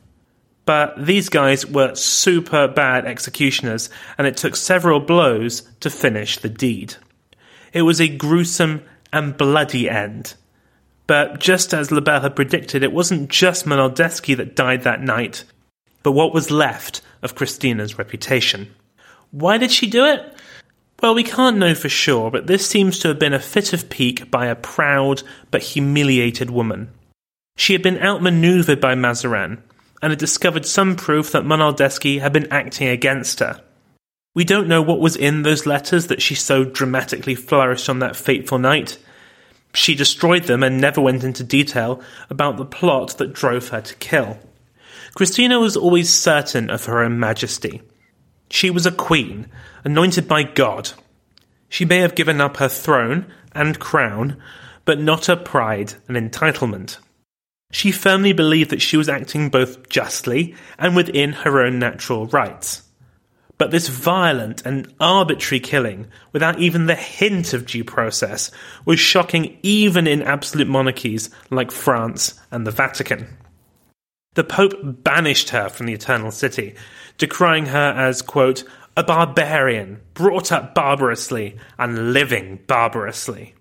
But 0.65 0.93
these 0.97 1.29
guys 1.29 1.65
were 1.65 1.95
super 1.95 2.67
bad 2.67 3.05
executioners, 3.05 3.89
and 4.17 4.27
it 4.27 4.37
took 4.37 4.55
several 4.55 4.99
blows 4.99 5.61
to 5.79 5.89
finish 5.89 6.37
the 6.37 6.49
deed. 6.49 6.95
It 7.73 7.81
was 7.81 7.99
a 7.99 8.07
gruesome 8.07 8.83
and 9.11 9.37
bloody 9.37 9.89
end. 9.89 10.35
But 11.07 11.39
just 11.39 11.73
as 11.73 11.91
Lebel 11.91 12.21
had 12.21 12.35
predicted, 12.35 12.83
it 12.83 12.93
wasn't 12.93 13.29
just 13.29 13.65
Monaldeschi 13.65 14.37
that 14.37 14.55
died 14.55 14.83
that 14.83 15.01
night, 15.01 15.43
but 16.03 16.11
what 16.11 16.33
was 16.33 16.51
left 16.51 17.01
of 17.21 17.35
Christina's 17.35 17.97
reputation. 17.97 18.73
Why 19.31 19.57
did 19.57 19.71
she 19.71 19.87
do 19.87 20.05
it? 20.05 20.37
Well, 21.01 21.15
we 21.15 21.23
can't 21.23 21.57
know 21.57 21.73
for 21.73 21.89
sure, 21.89 22.29
but 22.29 22.47
this 22.47 22.67
seems 22.67 22.99
to 22.99 23.07
have 23.07 23.19
been 23.19 23.33
a 23.33 23.39
fit 23.39 23.73
of 23.73 23.89
pique 23.89 24.29
by 24.29 24.45
a 24.45 24.55
proud 24.55 25.23
but 25.49 25.63
humiliated 25.63 26.51
woman. 26.51 26.91
She 27.57 27.73
had 27.73 27.81
been 27.81 27.97
outmaneuvered 27.97 28.79
by 28.79 28.95
Mazarin, 28.95 29.61
and 30.01 30.11
had 30.11 30.19
discovered 30.19 30.65
some 30.65 30.95
proof 30.95 31.31
that 31.31 31.43
Monaldeschi 31.43 32.19
had 32.19 32.33
been 32.33 32.51
acting 32.51 32.87
against 32.87 33.39
her. 33.39 33.61
We 34.33 34.45
don't 34.45 34.67
know 34.67 34.81
what 34.81 34.99
was 34.99 35.15
in 35.15 35.43
those 35.43 35.65
letters 35.65 36.07
that 36.07 36.21
she 36.21 36.35
so 36.35 36.63
dramatically 36.63 37.35
flourished 37.35 37.89
on 37.89 37.99
that 37.99 38.15
fateful 38.15 38.59
night. 38.59 38.97
She 39.73 39.93
destroyed 39.93 40.43
them 40.43 40.63
and 40.63 40.79
never 40.79 41.01
went 41.01 41.23
into 41.23 41.43
detail 41.43 42.01
about 42.29 42.57
the 42.57 42.65
plot 42.65 43.17
that 43.17 43.33
drove 43.33 43.69
her 43.69 43.81
to 43.81 43.95
kill. 43.95 44.39
Christina 45.13 45.59
was 45.59 45.75
always 45.75 46.13
certain 46.13 46.69
of 46.69 46.85
her 46.85 47.03
own 47.03 47.19
majesty. 47.19 47.81
She 48.49 48.69
was 48.69 48.85
a 48.85 48.91
queen, 48.91 49.49
anointed 49.83 50.27
by 50.27 50.43
God. 50.43 50.91
She 51.67 51.85
may 51.85 51.97
have 51.97 52.15
given 52.15 52.39
up 52.39 52.57
her 52.57 52.69
throne 52.69 53.31
and 53.53 53.79
crown, 53.79 54.41
but 54.85 54.99
not 54.99 55.25
her 55.25 55.35
pride 55.35 55.93
and 56.07 56.17
entitlement. 56.17 56.97
She 57.71 57.91
firmly 57.91 58.33
believed 58.33 58.69
that 58.69 58.81
she 58.81 58.97
was 58.97 59.09
acting 59.09 59.49
both 59.49 59.89
justly 59.89 60.55
and 60.77 60.95
within 60.95 61.31
her 61.31 61.61
own 61.61 61.79
natural 61.79 62.27
rights. 62.27 62.83
But 63.57 63.71
this 63.71 63.87
violent 63.87 64.65
and 64.65 64.93
arbitrary 64.99 65.59
killing, 65.59 66.07
without 66.33 66.59
even 66.59 66.87
the 66.87 66.95
hint 66.95 67.53
of 67.53 67.65
due 67.65 67.83
process, 67.83 68.51
was 68.85 68.99
shocking 68.99 69.57
even 69.61 70.07
in 70.07 70.21
absolute 70.23 70.67
monarchies 70.67 71.29
like 71.49 71.71
France 71.71 72.39
and 72.49 72.65
the 72.65 72.71
Vatican. 72.71 73.27
The 74.33 74.43
Pope 74.43 74.73
banished 75.03 75.51
her 75.51 75.69
from 75.69 75.85
the 75.85 75.93
Eternal 75.93 76.31
City, 76.31 76.75
decrying 77.17 77.67
her 77.67 77.93
as, 77.95 78.21
quote, 78.21 78.63
a 78.97 79.03
barbarian, 79.03 80.01
brought 80.13 80.51
up 80.51 80.73
barbarously 80.73 81.57
and 81.77 82.13
living 82.13 82.59
barbarously. 82.67 83.55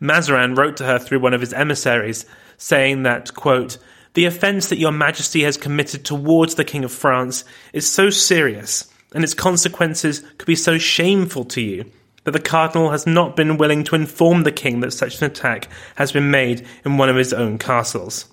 Mazarin 0.00 0.54
wrote 0.54 0.76
to 0.78 0.84
her 0.84 0.98
through 0.98 1.20
one 1.20 1.34
of 1.34 1.40
his 1.40 1.52
emissaries 1.52 2.26
saying 2.58 3.02
that, 3.04 3.34
quote, 3.34 3.78
The 4.14 4.24
offence 4.24 4.68
that 4.68 4.78
your 4.78 4.92
majesty 4.92 5.42
has 5.42 5.56
committed 5.56 6.04
towards 6.04 6.54
the 6.54 6.64
King 6.64 6.84
of 6.84 6.92
France 6.92 7.44
is 7.72 7.90
so 7.90 8.10
serious, 8.10 8.92
and 9.14 9.24
its 9.24 9.34
consequences 9.34 10.20
could 10.38 10.46
be 10.46 10.56
so 10.56 10.78
shameful 10.78 11.44
to 11.46 11.60
you, 11.60 11.90
that 12.24 12.32
the 12.32 12.40
cardinal 12.40 12.90
has 12.90 13.06
not 13.06 13.36
been 13.36 13.56
willing 13.56 13.84
to 13.84 13.94
inform 13.94 14.42
the 14.42 14.52
king 14.52 14.80
that 14.80 14.92
such 14.92 15.20
an 15.20 15.26
attack 15.26 15.68
has 15.94 16.10
been 16.10 16.30
made 16.30 16.66
in 16.84 16.98
one 16.98 17.08
of 17.08 17.16
his 17.16 17.32
own 17.32 17.56
castles. 17.56 18.26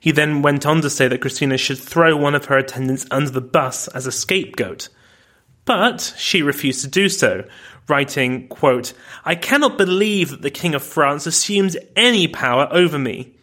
He 0.00 0.12
then 0.12 0.42
went 0.42 0.64
on 0.64 0.80
to 0.80 0.90
say 0.90 1.08
that 1.08 1.20
Christina 1.20 1.58
should 1.58 1.78
throw 1.78 2.16
one 2.16 2.34
of 2.34 2.46
her 2.46 2.56
attendants 2.56 3.06
under 3.10 3.30
the 3.30 3.40
bus 3.40 3.88
as 3.88 4.06
a 4.06 4.12
scapegoat. 4.12 4.88
But 5.64 6.14
she 6.16 6.40
refused 6.40 6.80
to 6.82 6.88
do 6.88 7.08
so, 7.08 7.44
writing, 7.88 8.48
quote, 8.48 8.94
I 9.24 9.34
cannot 9.34 9.76
believe 9.76 10.30
that 10.30 10.42
the 10.42 10.50
King 10.50 10.74
of 10.74 10.82
France 10.82 11.26
assumes 11.26 11.76
any 11.96 12.28
power 12.28 12.68
over 12.70 12.98
me. 12.98 13.34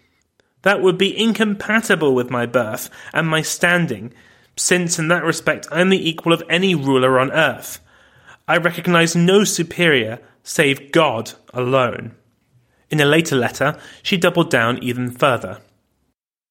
That 0.66 0.82
would 0.82 0.98
be 0.98 1.16
incompatible 1.16 2.16
with 2.16 2.32
my 2.32 2.48
birth 2.48 2.90
and 3.14 3.28
my 3.28 3.44
standing, 3.44 4.12
since 4.56 4.98
in 4.98 5.10
that 5.10 5.24
respect 5.24 5.68
I 5.72 5.80
am 5.80 5.90
the 5.90 6.10
equal 6.10 6.34
of 6.34 6.42
any 6.50 6.74
ruler 6.74 7.20
on 7.20 7.32
earth. 7.32 7.80
I 8.48 8.58
recognize 8.58 9.16
no 9.16 9.44
superior 9.44 10.20
save 10.42 10.92
God 10.92 11.34
alone. 11.54 12.16
In 12.90 13.00
a 13.00 13.06
later 13.06 13.36
letter, 13.36 13.78
she 14.02 14.18
doubled 14.18 14.50
down 14.50 14.82
even 14.82 15.12
further. 15.12 15.62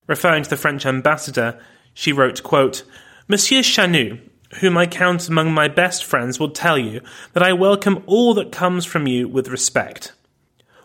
Referring 0.06 0.44
to 0.44 0.50
the 0.50 0.56
French 0.56 0.86
ambassador, 0.86 1.58
she 1.92 2.12
wrote, 2.12 2.44
quote, 2.44 2.84
Monsieur 3.26 3.62
Chanut, 3.62 4.20
whom 4.60 4.78
I 4.78 4.86
count 4.86 5.28
among 5.28 5.52
my 5.52 5.66
best 5.66 6.04
friends, 6.04 6.38
will 6.38 6.50
tell 6.50 6.78
you 6.78 7.00
that 7.32 7.42
I 7.42 7.52
welcome 7.52 8.04
all 8.06 8.32
that 8.34 8.52
comes 8.52 8.84
from 8.84 9.08
you 9.08 9.26
with 9.26 9.48
respect. 9.48 10.12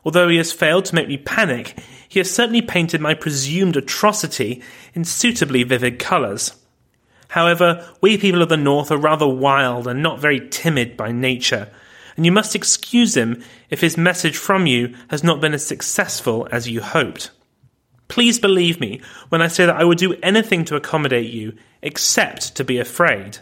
Although 0.06 0.30
he 0.30 0.38
has 0.38 0.52
failed 0.52 0.86
to 0.86 0.96
make 0.96 1.08
me 1.08 1.18
panic, 1.18 1.78
he 2.08 2.20
has 2.20 2.32
certainly 2.32 2.62
painted 2.62 3.02
my 3.02 3.14
presumed 3.14 3.76
atrocity 3.76 4.62
in 4.94 5.04
suitably 5.04 5.64
vivid 5.64 6.00
colours. 6.00 6.54
However, 7.30 7.88
we 8.02 8.18
people 8.18 8.42
of 8.42 8.50
the 8.50 8.58
North 8.58 8.92
are 8.92 8.98
rather 8.98 9.28
wild 9.28 9.88
and 9.88 10.02
not 10.02 10.20
very 10.20 10.48
timid 10.50 10.98
by 10.98 11.12
nature, 11.12 11.70
and 12.16 12.26
you 12.26 12.32
must 12.32 12.56
excuse 12.56 13.16
him 13.16 13.44
if 13.70 13.82
his 13.82 13.98
message 13.98 14.36
from 14.36 14.66
you 14.66 14.96
has 15.10 15.24
not 15.24 15.40
been 15.40 15.54
as 15.54 15.66
successful 15.66 16.48
as 16.52 16.68
you 16.68 16.82
hoped. 16.82 17.30
Please 18.08 18.40
believe 18.40 18.80
me 18.80 19.02
when 19.30 19.42
I 19.42 19.48
say 19.48 19.68
that 19.68 19.76
I 19.76 19.84
would 19.84 20.00
do 20.00 20.16
anything 20.24 20.66
to 20.66 20.76
accommodate 20.76 21.32
you, 21.32 21.54
except 21.84 22.56
to 22.56 22.64
be 22.64 22.80
afraid. 22.80 23.38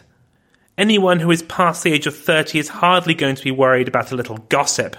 Anyone 0.76 1.20
who 1.20 1.30
is 1.30 1.42
past 1.42 1.82
the 1.82 1.92
age 1.92 2.06
of 2.06 2.14
30 2.14 2.58
is 2.58 2.68
hardly 2.68 3.14
going 3.14 3.34
to 3.34 3.42
be 3.42 3.50
worried 3.50 3.88
about 3.88 4.12
a 4.12 4.16
little 4.16 4.36
gossip 4.48 4.96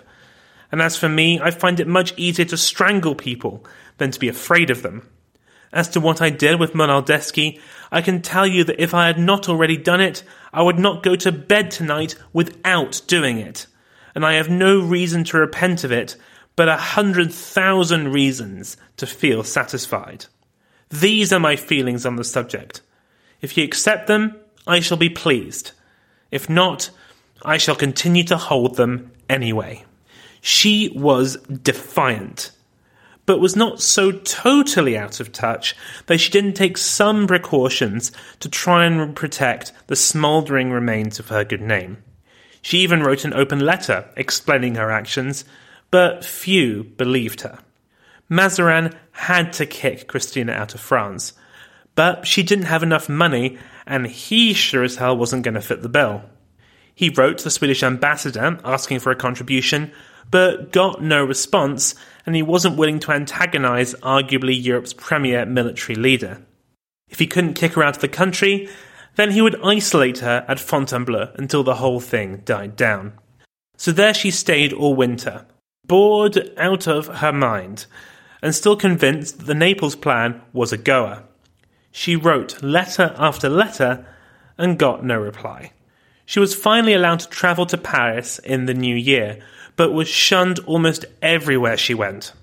and 0.71 0.81
as 0.81 0.97
for 0.97 1.09
me, 1.09 1.39
I 1.39 1.51
find 1.51 1.79
it 1.79 1.87
much 1.87 2.13
easier 2.17 2.45
to 2.45 2.57
strangle 2.57 3.15
people 3.15 3.65
than 3.97 4.11
to 4.11 4.19
be 4.19 4.27
afraid 4.27 4.69
of 4.69 4.81
them. 4.81 5.07
As 5.71 5.87
to 5.89 5.99
what 5.99 6.21
I 6.21 6.29
did 6.29 6.59
with 6.59 6.73
Monaldeschi, 6.73 7.59
I 7.91 8.01
can 8.01 8.21
tell 8.21 8.47
you 8.47 8.63
that 8.63 8.81
if 8.81 8.93
I 8.93 9.07
had 9.07 9.19
not 9.19 9.47
already 9.47 9.77
done 9.77 10.01
it, 10.01 10.23
I 10.51 10.63
would 10.63 10.79
not 10.79 11.03
go 11.03 11.15
to 11.15 11.31
bed 11.31 11.69
tonight 11.69 12.15
without 12.33 13.01
doing 13.07 13.37
it. 13.37 13.67
And 14.15 14.25
I 14.25 14.33
have 14.33 14.49
no 14.49 14.79
reason 14.79 15.23
to 15.25 15.37
repent 15.37 15.83
of 15.83 15.91
it, 15.91 16.15
but 16.55 16.69
a 16.69 16.77
hundred 16.77 17.31
thousand 17.31 18.11
reasons 18.11 18.77
to 18.97 19.05
feel 19.05 19.43
satisfied. 19.43 20.25
These 20.89 21.31
are 21.31 21.39
my 21.39 21.55
feelings 21.55 22.05
on 22.05 22.15
the 22.15 22.23
subject. 22.23 22.81
If 23.41 23.55
you 23.55 23.63
accept 23.63 24.07
them, 24.07 24.35
I 24.65 24.79
shall 24.79 24.97
be 24.97 25.09
pleased. 25.09 25.71
If 26.31 26.49
not, 26.49 26.89
I 27.43 27.57
shall 27.57 27.75
continue 27.75 28.23
to 28.25 28.37
hold 28.37 28.75
them 28.75 29.11
anyway. 29.29 29.85
She 30.41 30.91
was 30.95 31.37
defiant, 31.47 32.51
but 33.25 33.39
was 33.39 33.55
not 33.55 33.81
so 33.81 34.11
totally 34.11 34.97
out 34.97 35.19
of 35.19 35.31
touch 35.31 35.75
that 36.07 36.19
she 36.19 36.31
didn't 36.31 36.53
take 36.53 36.77
some 36.77 37.27
precautions 37.27 38.11
to 38.39 38.49
try 38.49 38.85
and 38.85 39.15
protect 39.15 39.71
the 39.87 39.95
smouldering 39.95 40.71
remains 40.71 41.19
of 41.19 41.29
her 41.29 41.43
good 41.43 41.61
name. 41.61 41.97
She 42.61 42.79
even 42.79 43.03
wrote 43.03 43.25
an 43.25 43.33
open 43.33 43.59
letter 43.59 44.09
explaining 44.17 44.75
her 44.75 44.91
actions, 44.91 45.45
but 45.91 46.25
few 46.25 46.83
believed 46.83 47.41
her. 47.41 47.59
Mazarin 48.29 48.95
had 49.11 49.53
to 49.53 49.65
kick 49.65 50.07
Christina 50.07 50.51
out 50.53 50.75
of 50.75 50.81
France, 50.81 51.33
but 51.95 52.27
she 52.27 52.43
didn't 52.43 52.65
have 52.65 52.83
enough 52.83 53.09
money, 53.09 53.57
and 53.85 54.07
he 54.07 54.53
sure 54.53 54.83
as 54.83 54.97
hell 54.97 55.17
wasn't 55.17 55.43
going 55.43 55.55
to 55.55 55.61
fit 55.61 55.81
the 55.81 55.89
bill. 55.89 56.23
He 56.93 57.09
wrote 57.09 57.43
the 57.43 57.49
Swedish 57.49 57.81
ambassador 57.81 58.59
asking 58.63 58.99
for 58.99 59.11
a 59.11 59.15
contribution, 59.15 59.91
but 60.31 60.71
got 60.71 61.01
no 61.01 61.23
response, 61.23 61.95
and 62.25 62.35
he 62.35 62.43
wasn't 62.43 62.77
willing 62.77 62.99
to 62.99 63.11
antagonize 63.11 63.93
arguably 63.95 64.61
Europe's 64.61 64.93
premier 64.93 65.45
military 65.45 65.95
leader. 65.95 66.41
If 67.09 67.19
he 67.19 67.27
couldn't 67.27 67.55
kick 67.55 67.73
her 67.73 67.83
out 67.83 67.95
of 67.95 68.01
the 68.01 68.07
country, 68.07 68.69
then 69.15 69.31
he 69.31 69.41
would 69.41 69.61
isolate 69.63 70.19
her 70.19 70.45
at 70.47 70.59
Fontainebleau 70.59 71.31
until 71.35 71.63
the 71.63 71.75
whole 71.75 71.99
thing 71.99 72.41
died 72.45 72.75
down. 72.75 73.13
So 73.77 73.91
there 73.91 74.13
she 74.13 74.31
stayed 74.31 74.73
all 74.73 74.95
winter, 74.95 75.45
bored 75.85 76.51
out 76.57 76.87
of 76.87 77.07
her 77.07 77.33
mind, 77.33 77.85
and 78.41 78.53
still 78.53 78.75
convinced 78.75 79.39
that 79.39 79.45
the 79.45 79.55
Naples 79.55 79.95
plan 79.95 80.41
was 80.53 80.71
a 80.71 80.77
goer. 80.77 81.23
She 81.91 82.15
wrote 82.15 82.61
letter 82.61 83.15
after 83.17 83.49
letter 83.49 84.05
and 84.57 84.77
got 84.77 85.03
no 85.03 85.17
reply. 85.17 85.71
She 86.25 86.39
was 86.39 86.53
finally 86.53 86.93
allowed 86.93 87.21
to 87.21 87.29
travel 87.29 87.65
to 87.65 87.77
Paris 87.77 88.37
in 88.39 88.65
the 88.65 88.73
new 88.73 88.95
year, 88.95 89.39
but 89.79 89.93
was 89.93 90.09
shunned 90.09 90.59
almost 90.65 91.05
everywhere 91.21 91.77
she 91.77 91.93
went. 91.93 92.33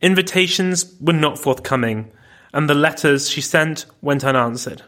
Invitations 0.00 0.94
were 1.00 1.12
not 1.12 1.36
forthcoming, 1.36 2.12
and 2.54 2.70
the 2.70 2.74
letters 2.74 3.28
she 3.28 3.40
sent 3.40 3.86
went 4.00 4.22
unanswered. 4.22 4.80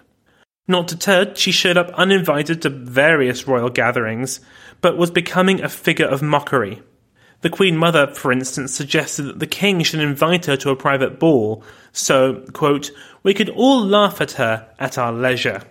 Not 0.69 0.87
deterred, 0.87 1.37
she 1.37 1.51
showed 1.51 1.77
up 1.77 1.91
uninvited 1.95 2.63
to 2.63 2.71
various 2.71 3.49
royal 3.49 3.69
gatherings, 3.69 4.39
but 4.81 4.97
was 4.97 5.11
becoming 5.11 5.61
a 5.61 5.69
figure 5.69 6.07
of 6.07 6.23
mockery. 6.23 6.81
The 7.41 7.51
Queen 7.51 7.77
Mother, 7.77 8.07
for 8.15 8.31
instance, 8.31 8.73
suggested 8.73 9.25
that 9.25 9.41
the 9.41 9.49
King 9.49 9.83
should 9.83 9.99
invite 9.99 10.47
her 10.47 10.57
to 10.59 10.71
a 10.71 10.77
private 10.77 11.19
ball, 11.19 11.65
so, 11.91 12.45
quote, 12.53 12.93
we 13.25 13.35
could 13.35 13.49
all 13.49 13.85
laugh 13.85 14.21
at 14.21 14.33
her 14.33 14.69
at 14.79 14.99
our 14.99 15.13
leisure. 15.13 15.63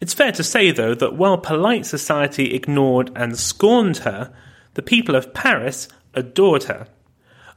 It's 0.00 0.14
fair 0.14 0.30
to 0.30 0.44
say, 0.44 0.70
though, 0.70 0.94
that 0.94 1.16
while 1.16 1.36
polite 1.36 1.84
society 1.84 2.54
ignored 2.54 3.10
and 3.16 3.36
scorned 3.36 3.96
her, 4.06 4.32
the 4.74 4.82
people 4.82 5.14
of 5.14 5.34
Paris 5.34 5.88
adored 6.14 6.64
her. 6.64 6.86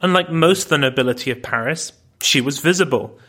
Unlike 0.02 0.32
most 0.32 0.64
of 0.64 0.70
the 0.70 0.78
nobility 0.78 1.32
of 1.32 1.42
Paris, 1.42 1.94
she 2.22 2.42
was 2.42 2.60
visible. 2.60 3.20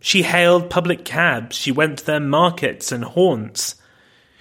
She 0.00 0.22
hailed 0.22 0.70
public 0.70 1.04
cabs, 1.04 1.56
she 1.56 1.72
went 1.72 1.98
to 1.98 2.06
their 2.06 2.20
markets 2.20 2.90
and 2.90 3.04
haunts. 3.04 3.76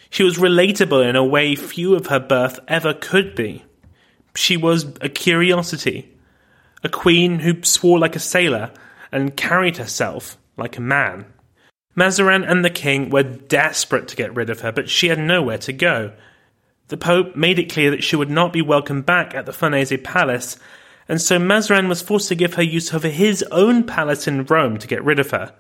She 0.10 0.24
was 0.24 0.38
relatable 0.38 1.08
in 1.08 1.16
a 1.16 1.24
way 1.24 1.56
few 1.56 1.96
of 1.96 2.08
her 2.08 2.20
birth 2.20 2.60
ever 2.68 2.94
could 2.94 3.36
be. 3.36 3.64
She 4.36 4.58
was 4.58 4.86
a 5.02 5.10
curiosity, 5.10 6.18
a 6.84 6.90
queen 6.90 7.40
who 7.40 7.62
swore 7.64 8.00
like 8.00 8.16
a 8.16 8.20
sailor 8.20 8.72
and 9.12 9.36
carried 9.36 9.78
herself 9.78 10.38
like 10.58 10.78
a 10.78 10.82
man. 10.82 11.26
Mazarin 11.96 12.44
and 12.44 12.64
the 12.64 12.70
king 12.70 13.10
were 13.10 13.24
desperate 13.24 14.08
to 14.08 14.16
get 14.16 14.36
rid 14.36 14.50
of 14.50 14.62
her, 14.62 14.72
but 14.72 14.90
she 14.90 15.10
had 15.10 15.20
nowhere 15.20 15.58
to 15.60 15.74
go, 15.74 16.14
the 16.90 16.98
Pope 16.98 17.36
made 17.36 17.60
it 17.60 17.72
clear 17.72 17.92
that 17.92 18.04
she 18.04 18.16
would 18.16 18.30
not 18.30 18.52
be 18.52 18.62
welcome 18.62 19.02
back 19.02 19.34
at 19.34 19.46
the 19.46 19.54
Farnese 19.54 19.94
Palace, 20.04 20.58
and 21.08 21.22
so 21.22 21.40
Mazarin 21.40 21.88
was 21.88 22.02
forced 22.02 22.28
to 22.30 22.36
give 22.36 22.56
her 22.56 22.64
use 22.64 22.94
of 22.94 23.04
his 23.04 23.44
own 23.52 23.84
palace 23.84 24.28
in 24.28 24.46
Rome 24.46 24.78
to 24.80 24.88
get 24.88 25.04
rid 25.04 25.20
of 25.20 25.32
her. 25.32 25.54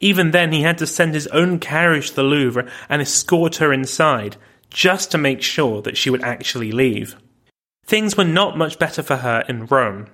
Even 0.00 0.32
then, 0.32 0.52
he 0.52 0.62
had 0.62 0.78
to 0.78 0.86
send 0.86 1.14
his 1.14 1.26
own 1.28 1.58
carriage 1.58 2.10
to 2.10 2.16
the 2.16 2.22
Louvre 2.22 2.70
and 2.88 3.00
escort 3.00 3.56
her 3.56 3.72
inside, 3.72 4.36
just 4.70 5.10
to 5.12 5.18
make 5.18 5.40
sure 5.40 5.80
that 5.82 5.96
she 5.96 6.10
would 6.10 6.22
actually 6.22 6.72
leave. 6.72 7.16
Things 7.86 8.16
were 8.16 8.24
not 8.24 8.58
much 8.58 8.78
better 8.78 9.02
for 9.02 9.16
her 9.16 9.44
in 9.48 9.66
Rome. 9.66 10.06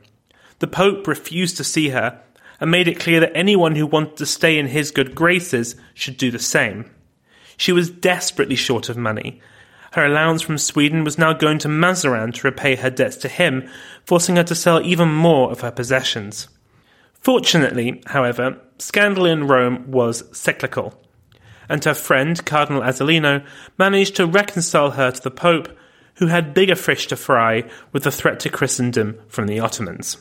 The 0.59 0.67
Pope 0.67 1.07
refused 1.07 1.57
to 1.57 1.65
see 1.65 1.89
her 1.89 2.21
and 2.61 2.71
made 2.71 2.87
it 2.87 3.01
clear 3.01 3.21
that 3.21 3.37
anyone 3.37 3.75
who 3.75 3.87
wanted 3.87 4.19
to 4.19 4.27
stay 4.27 4.59
in 4.59 4.67
his 4.69 4.91
good 4.91 5.15
graces 5.15 5.77
should 5.95 6.19
do 6.19 6.31
the 6.31 6.39
same. 6.39 6.89
She 7.57 7.73
was 7.73 7.91
desperately 7.91 8.57
short 8.57 8.89
of 8.89 8.97
money, 8.97 9.41
her 9.93 10.07
allowance 10.07 10.43
from 10.43 10.59
Sweden 10.59 11.05
was 11.05 11.19
now 11.19 11.33
going 11.33 11.59
to 11.59 11.69
Mazarin 11.69 12.33
to 12.33 12.47
repay 12.47 12.77
her 12.77 12.91
debts 12.91 13.17
to 13.17 13.29
him, 13.29 13.69
forcing 14.05 14.37
her 14.37 14.45
to 14.45 14.55
sell 14.55 14.81
even 14.85 15.13
more 15.13 15.51
of 15.51 15.61
her 15.61 15.71
possessions. 15.71 16.49
Fortunately, 17.13 18.03
however, 18.07 18.59
scandal 18.79 19.27
in 19.27 19.47
Rome 19.47 19.91
was 19.91 20.25
cyclical, 20.37 21.01
and 21.69 21.85
her 21.85 21.95
friend, 21.95 22.45
Cardinal 22.45 22.83
Azzolino, 22.83 23.45
managed 23.79 24.17
to 24.17 24.27
reconcile 24.27 24.93
her 24.93 25.11
to 25.11 25.23
the 25.23 25.31
Pope, 25.31 25.69
who 26.17 26.27
had 26.27 26.55
bigger 26.55 26.75
fish 26.75 27.07
to 27.09 27.17
fry 27.17 27.65
with 27.93 28.05
the 28.05 28.11
threat 28.11 28.41
to 28.41 28.51
Christendom 28.51 29.21
from 29.29 29.47
the 29.47 29.61
Ottomans. 29.61 30.17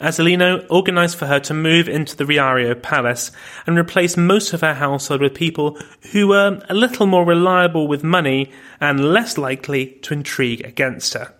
Azzolino 0.00 0.66
organised 0.70 1.16
for 1.16 1.26
her 1.26 1.40
to 1.40 1.52
move 1.52 1.88
into 1.88 2.16
the 2.16 2.24
Riario 2.24 2.80
Palace 2.80 3.30
and 3.66 3.76
replace 3.76 4.16
most 4.16 4.52
of 4.54 4.62
her 4.62 4.74
household 4.74 5.20
with 5.20 5.34
people 5.34 5.78
who 6.12 6.28
were 6.28 6.60
a 6.68 6.74
little 6.74 7.06
more 7.06 7.26
reliable 7.26 7.86
with 7.86 8.02
money 8.02 8.50
and 8.80 9.12
less 9.12 9.36
likely 9.36 9.98
to 10.02 10.14
intrigue 10.14 10.64
against 10.64 11.12
her. 11.14 11.34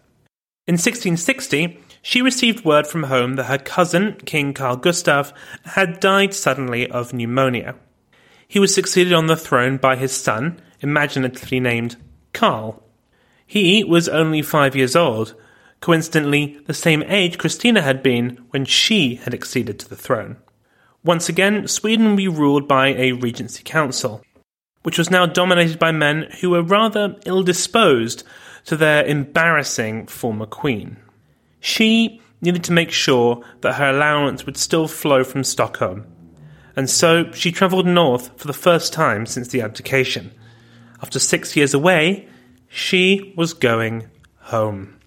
In 0.66 0.74
1660, 0.74 1.80
she 2.02 2.22
received 2.22 2.64
word 2.64 2.86
from 2.86 3.04
home 3.04 3.36
that 3.36 3.44
her 3.44 3.58
cousin, 3.58 4.16
King 4.26 4.52
Carl 4.52 4.76
Gustav, 4.76 5.32
had 5.64 6.00
died 6.00 6.34
suddenly 6.34 6.88
of 6.90 7.14
pneumonia. 7.14 7.74
He 8.46 8.58
was 8.58 8.74
succeeded 8.74 9.12
on 9.12 9.26
the 9.26 9.36
throne 9.36 9.78
by 9.78 9.96
his 9.96 10.12
son, 10.12 10.60
imaginatively 10.80 11.60
named 11.60 11.96
Karl. 12.32 12.82
He 13.46 13.84
was 13.84 14.08
only 14.08 14.42
five 14.42 14.76
years 14.76 14.94
old, 14.94 15.34
coincidentally 15.80 16.58
the 16.66 16.74
same 16.74 17.02
age 17.04 17.38
Christina 17.38 17.82
had 17.82 18.02
been 18.02 18.38
when 18.50 18.64
she 18.64 19.16
had 19.16 19.34
acceded 19.34 19.78
to 19.78 19.88
the 19.88 19.96
throne. 19.96 20.36
Once 21.02 21.28
again, 21.28 21.66
Sweden 21.66 22.08
would 22.08 22.16
be 22.16 22.28
ruled 22.28 22.68
by 22.68 22.88
a 22.88 23.12
regency 23.12 23.62
council, 23.64 24.22
which 24.82 24.98
was 24.98 25.10
now 25.10 25.24
dominated 25.24 25.78
by 25.78 25.90
men 25.90 26.28
who 26.40 26.50
were 26.50 26.62
rather 26.62 27.16
ill 27.24 27.42
disposed 27.42 28.22
to 28.66 28.76
their 28.76 29.04
embarrassing 29.04 30.06
former 30.06 30.46
queen. 30.46 30.98
She 31.60 32.20
needed 32.42 32.64
to 32.64 32.72
make 32.72 32.90
sure 32.90 33.42
that 33.62 33.74
her 33.74 33.90
allowance 33.90 34.44
would 34.44 34.56
still 34.56 34.88
flow 34.88 35.24
from 35.24 35.44
Stockholm, 35.44 36.06
and 36.76 36.88
so 36.88 37.30
she 37.32 37.50
travelled 37.50 37.86
north 37.86 38.38
for 38.38 38.46
the 38.46 38.52
first 38.52 38.92
time 38.92 39.26
since 39.26 39.48
the 39.48 39.62
abdication. 39.62 40.32
After 41.02 41.18
six 41.18 41.56
years 41.56 41.72
away, 41.72 42.28
she 42.68 43.32
was 43.36 43.54
going 43.54 44.10
home. 44.38 44.99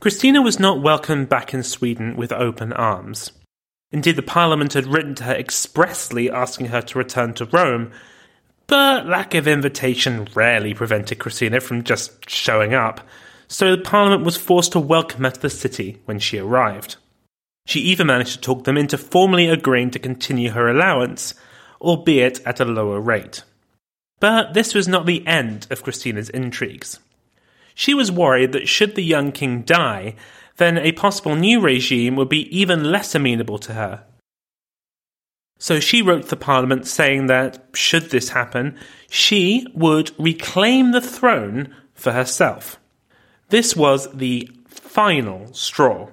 Christina 0.00 0.40
was 0.40 0.58
not 0.58 0.80
welcomed 0.80 1.28
back 1.28 1.52
in 1.52 1.62
Sweden 1.62 2.16
with 2.16 2.32
open 2.32 2.72
arms. 2.72 3.32
Indeed, 3.92 4.16
the 4.16 4.22
Parliament 4.22 4.72
had 4.72 4.86
written 4.86 5.14
to 5.16 5.24
her 5.24 5.34
expressly 5.34 6.30
asking 6.30 6.66
her 6.68 6.80
to 6.80 6.98
return 6.98 7.34
to 7.34 7.44
Rome, 7.44 7.92
but 8.66 9.06
lack 9.06 9.34
of 9.34 9.46
invitation 9.46 10.26
rarely 10.34 10.72
prevented 10.72 11.18
Christina 11.18 11.60
from 11.60 11.84
just 11.84 12.30
showing 12.30 12.72
up, 12.72 13.06
so 13.46 13.76
the 13.76 13.82
Parliament 13.82 14.24
was 14.24 14.38
forced 14.38 14.72
to 14.72 14.80
welcome 14.80 15.24
her 15.24 15.32
to 15.32 15.40
the 15.40 15.50
city 15.50 16.00
when 16.06 16.18
she 16.18 16.38
arrived. 16.38 16.96
She 17.66 17.80
even 17.80 18.06
managed 18.06 18.32
to 18.32 18.40
talk 18.40 18.64
them 18.64 18.78
into 18.78 18.96
formally 18.96 19.48
agreeing 19.48 19.90
to 19.90 19.98
continue 19.98 20.52
her 20.52 20.68
allowance, 20.70 21.34
albeit 21.78 22.40
at 22.46 22.58
a 22.58 22.64
lower 22.64 23.00
rate. 23.00 23.42
But 24.18 24.54
this 24.54 24.72
was 24.72 24.88
not 24.88 25.04
the 25.04 25.26
end 25.26 25.66
of 25.68 25.82
Christina's 25.82 26.30
intrigues. 26.30 27.00
She 27.80 27.94
was 27.94 28.12
worried 28.12 28.52
that 28.52 28.68
should 28.68 28.94
the 28.94 29.02
young 29.02 29.32
king 29.32 29.62
die, 29.62 30.14
then 30.58 30.76
a 30.76 30.92
possible 30.92 31.34
new 31.34 31.62
regime 31.62 32.14
would 32.16 32.28
be 32.28 32.54
even 32.54 32.84
less 32.84 33.14
amenable 33.14 33.58
to 33.60 33.72
her. 33.72 34.04
So 35.58 35.80
she 35.80 36.02
wrote 36.02 36.24
to 36.24 36.28
the 36.28 36.36
parliament 36.36 36.86
saying 36.86 37.28
that, 37.28 37.64
should 37.72 38.10
this 38.10 38.28
happen, 38.28 38.76
she 39.08 39.66
would 39.72 40.12
reclaim 40.18 40.92
the 40.92 41.00
throne 41.00 41.74
for 41.94 42.12
herself. 42.12 42.78
This 43.48 43.74
was 43.74 44.12
the 44.12 44.50
final 44.66 45.50
straw. 45.54 46.10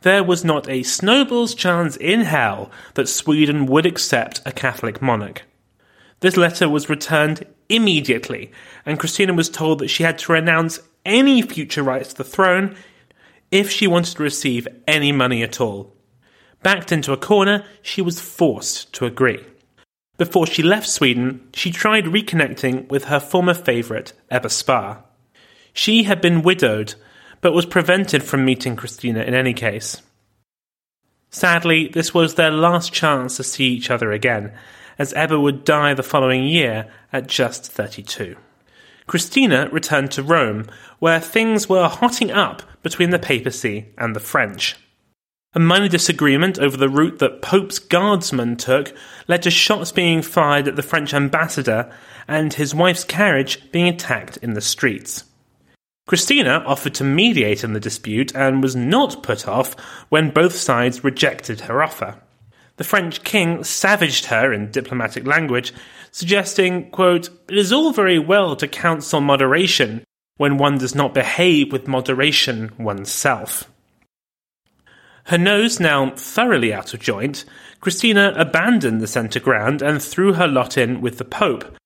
There 0.00 0.24
was 0.24 0.42
not 0.42 0.70
a 0.70 0.84
snowball's 0.84 1.54
chance 1.54 1.98
in 1.98 2.22
hell 2.22 2.70
that 2.94 3.10
Sweden 3.10 3.66
would 3.66 3.84
accept 3.84 4.40
a 4.46 4.52
Catholic 4.52 5.02
monarch. 5.02 5.42
This 6.20 6.38
letter 6.38 6.66
was 6.66 6.88
returned 6.88 7.44
immediately, 7.68 8.50
and 8.86 8.98
Christina 8.98 9.34
was 9.34 9.50
told 9.50 9.80
that 9.80 9.88
she 9.88 10.02
had 10.02 10.16
to 10.20 10.32
renounce 10.32 10.80
any 11.04 11.42
future 11.42 11.82
rights 11.82 12.10
to 12.10 12.16
the 12.16 12.24
throne 12.24 12.76
if 13.50 13.70
she 13.70 13.86
wanted 13.86 14.16
to 14.16 14.22
receive 14.22 14.66
any 14.86 15.12
money 15.12 15.42
at 15.42 15.60
all. 15.60 15.94
Backed 16.62 16.92
into 16.92 17.12
a 17.12 17.16
corner, 17.16 17.64
she 17.82 18.00
was 18.00 18.20
forced 18.20 18.92
to 18.94 19.06
agree. 19.06 19.44
Before 20.16 20.46
she 20.46 20.62
left 20.62 20.88
Sweden, 20.88 21.48
she 21.52 21.70
tried 21.70 22.04
reconnecting 22.04 22.88
with 22.88 23.04
her 23.04 23.20
former 23.20 23.54
favourite, 23.54 24.12
Ebba 24.30 24.48
Spar. 24.48 25.04
She 25.72 26.04
had 26.04 26.20
been 26.20 26.42
widowed, 26.42 26.94
but 27.40 27.52
was 27.52 27.66
prevented 27.66 28.22
from 28.22 28.44
meeting 28.44 28.76
Christina 28.76 29.22
in 29.22 29.34
any 29.34 29.52
case. 29.52 30.00
Sadly, 31.30 31.88
this 31.88 32.14
was 32.14 32.34
their 32.34 32.52
last 32.52 32.92
chance 32.92 33.36
to 33.36 33.44
see 33.44 33.66
each 33.66 33.90
other 33.90 34.12
again, 34.12 34.52
as 34.98 35.12
Ebba 35.14 35.38
would 35.38 35.64
die 35.64 35.92
the 35.92 36.04
following 36.04 36.44
year 36.44 36.88
at 37.12 37.26
just 37.26 37.70
32. 37.72 38.36
Christina 39.06 39.68
returned 39.70 40.10
to 40.12 40.22
Rome, 40.22 40.66
where 40.98 41.20
things 41.20 41.68
were 41.68 41.88
hotting 41.88 42.30
up 42.30 42.62
between 42.82 43.10
the 43.10 43.18
papacy 43.18 43.86
and 43.98 44.14
the 44.14 44.20
French. 44.20 44.76
A 45.54 45.60
minor 45.60 45.88
disagreement 45.88 46.58
over 46.58 46.76
the 46.76 46.88
route 46.88 47.20
that 47.20 47.40
Pope's 47.40 47.78
guardsmen 47.78 48.56
took 48.56 48.92
led 49.28 49.42
to 49.42 49.50
shots 49.50 49.92
being 49.92 50.20
fired 50.20 50.66
at 50.66 50.74
the 50.74 50.82
French 50.82 51.14
ambassador 51.14 51.92
and 52.26 52.52
his 52.52 52.74
wife's 52.74 53.04
carriage 53.04 53.70
being 53.70 53.86
attacked 53.86 54.36
in 54.38 54.54
the 54.54 54.60
streets. 54.60 55.24
Christina 56.06 56.62
offered 56.66 56.94
to 56.94 57.04
mediate 57.04 57.62
in 57.62 57.72
the 57.72 57.80
dispute 57.80 58.34
and 58.34 58.62
was 58.62 58.74
not 58.74 59.22
put 59.22 59.46
off 59.46 59.78
when 60.08 60.30
both 60.30 60.54
sides 60.54 61.04
rejected 61.04 61.62
her 61.62 61.82
offer. 61.82 62.20
The 62.76 62.84
French 62.84 63.22
king 63.22 63.62
savaged 63.62 64.26
her 64.26 64.52
in 64.52 64.72
diplomatic 64.72 65.26
language, 65.26 65.72
suggesting, 66.10 66.90
quote, 66.90 67.28
It 67.48 67.56
is 67.56 67.72
all 67.72 67.92
very 67.92 68.18
well 68.18 68.56
to 68.56 68.66
counsel 68.66 69.20
moderation 69.20 70.02
when 70.36 70.58
one 70.58 70.78
does 70.78 70.94
not 70.94 71.14
behave 71.14 71.72
with 71.72 71.86
moderation 71.86 72.72
oneself. 72.76 73.70
Her 75.26 75.38
nose 75.38 75.78
now 75.78 76.10
thoroughly 76.10 76.74
out 76.74 76.92
of 76.92 77.00
joint, 77.00 77.44
Christina 77.80 78.34
abandoned 78.36 79.00
the 79.00 79.06
centre 79.06 79.40
ground 79.40 79.80
and 79.80 80.02
threw 80.02 80.34
her 80.34 80.48
lot 80.48 80.76
in 80.76 81.00
with 81.00 81.18
the 81.18 81.24
Pope, 81.24 81.76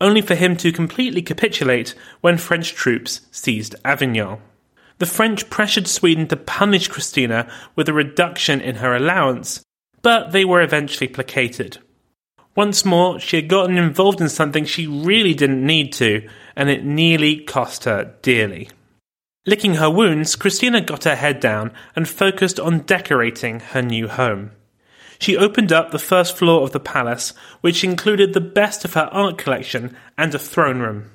only 0.00 0.20
for 0.20 0.34
him 0.34 0.56
to 0.56 0.72
completely 0.72 1.22
capitulate 1.22 1.94
when 2.20 2.36
French 2.36 2.74
troops 2.74 3.20
seized 3.30 3.76
Avignon. 3.84 4.40
The 4.98 5.06
French 5.06 5.48
pressured 5.50 5.88
Sweden 5.88 6.26
to 6.28 6.36
punish 6.36 6.88
Christina 6.88 7.50
with 7.76 7.88
a 7.88 7.92
reduction 7.92 8.60
in 8.60 8.76
her 8.76 8.94
allowance, 8.94 9.62
but 10.04 10.32
they 10.32 10.44
were 10.44 10.62
eventually 10.62 11.08
placated. 11.08 11.78
Once 12.54 12.84
more, 12.84 13.18
she 13.18 13.36
had 13.36 13.48
gotten 13.48 13.78
involved 13.78 14.20
in 14.20 14.28
something 14.28 14.64
she 14.64 14.86
really 14.86 15.34
didn't 15.34 15.66
need 15.66 15.92
to, 15.94 16.28
and 16.54 16.68
it 16.68 16.84
nearly 16.84 17.38
cost 17.38 17.84
her 17.84 18.14
dearly. 18.22 18.68
Licking 19.46 19.74
her 19.74 19.90
wounds, 19.90 20.36
Christina 20.36 20.82
got 20.82 21.04
her 21.04 21.16
head 21.16 21.40
down 21.40 21.72
and 21.96 22.06
focused 22.06 22.60
on 22.60 22.80
decorating 22.80 23.60
her 23.60 23.82
new 23.82 24.06
home. 24.06 24.52
She 25.18 25.38
opened 25.38 25.72
up 25.72 25.90
the 25.90 25.98
first 25.98 26.36
floor 26.36 26.62
of 26.62 26.72
the 26.72 26.80
palace, 26.80 27.32
which 27.62 27.82
included 27.82 28.34
the 28.34 28.40
best 28.40 28.84
of 28.84 28.94
her 28.94 29.08
art 29.10 29.38
collection 29.38 29.96
and 30.18 30.34
a 30.34 30.38
throne 30.38 30.80
room. 30.80 31.10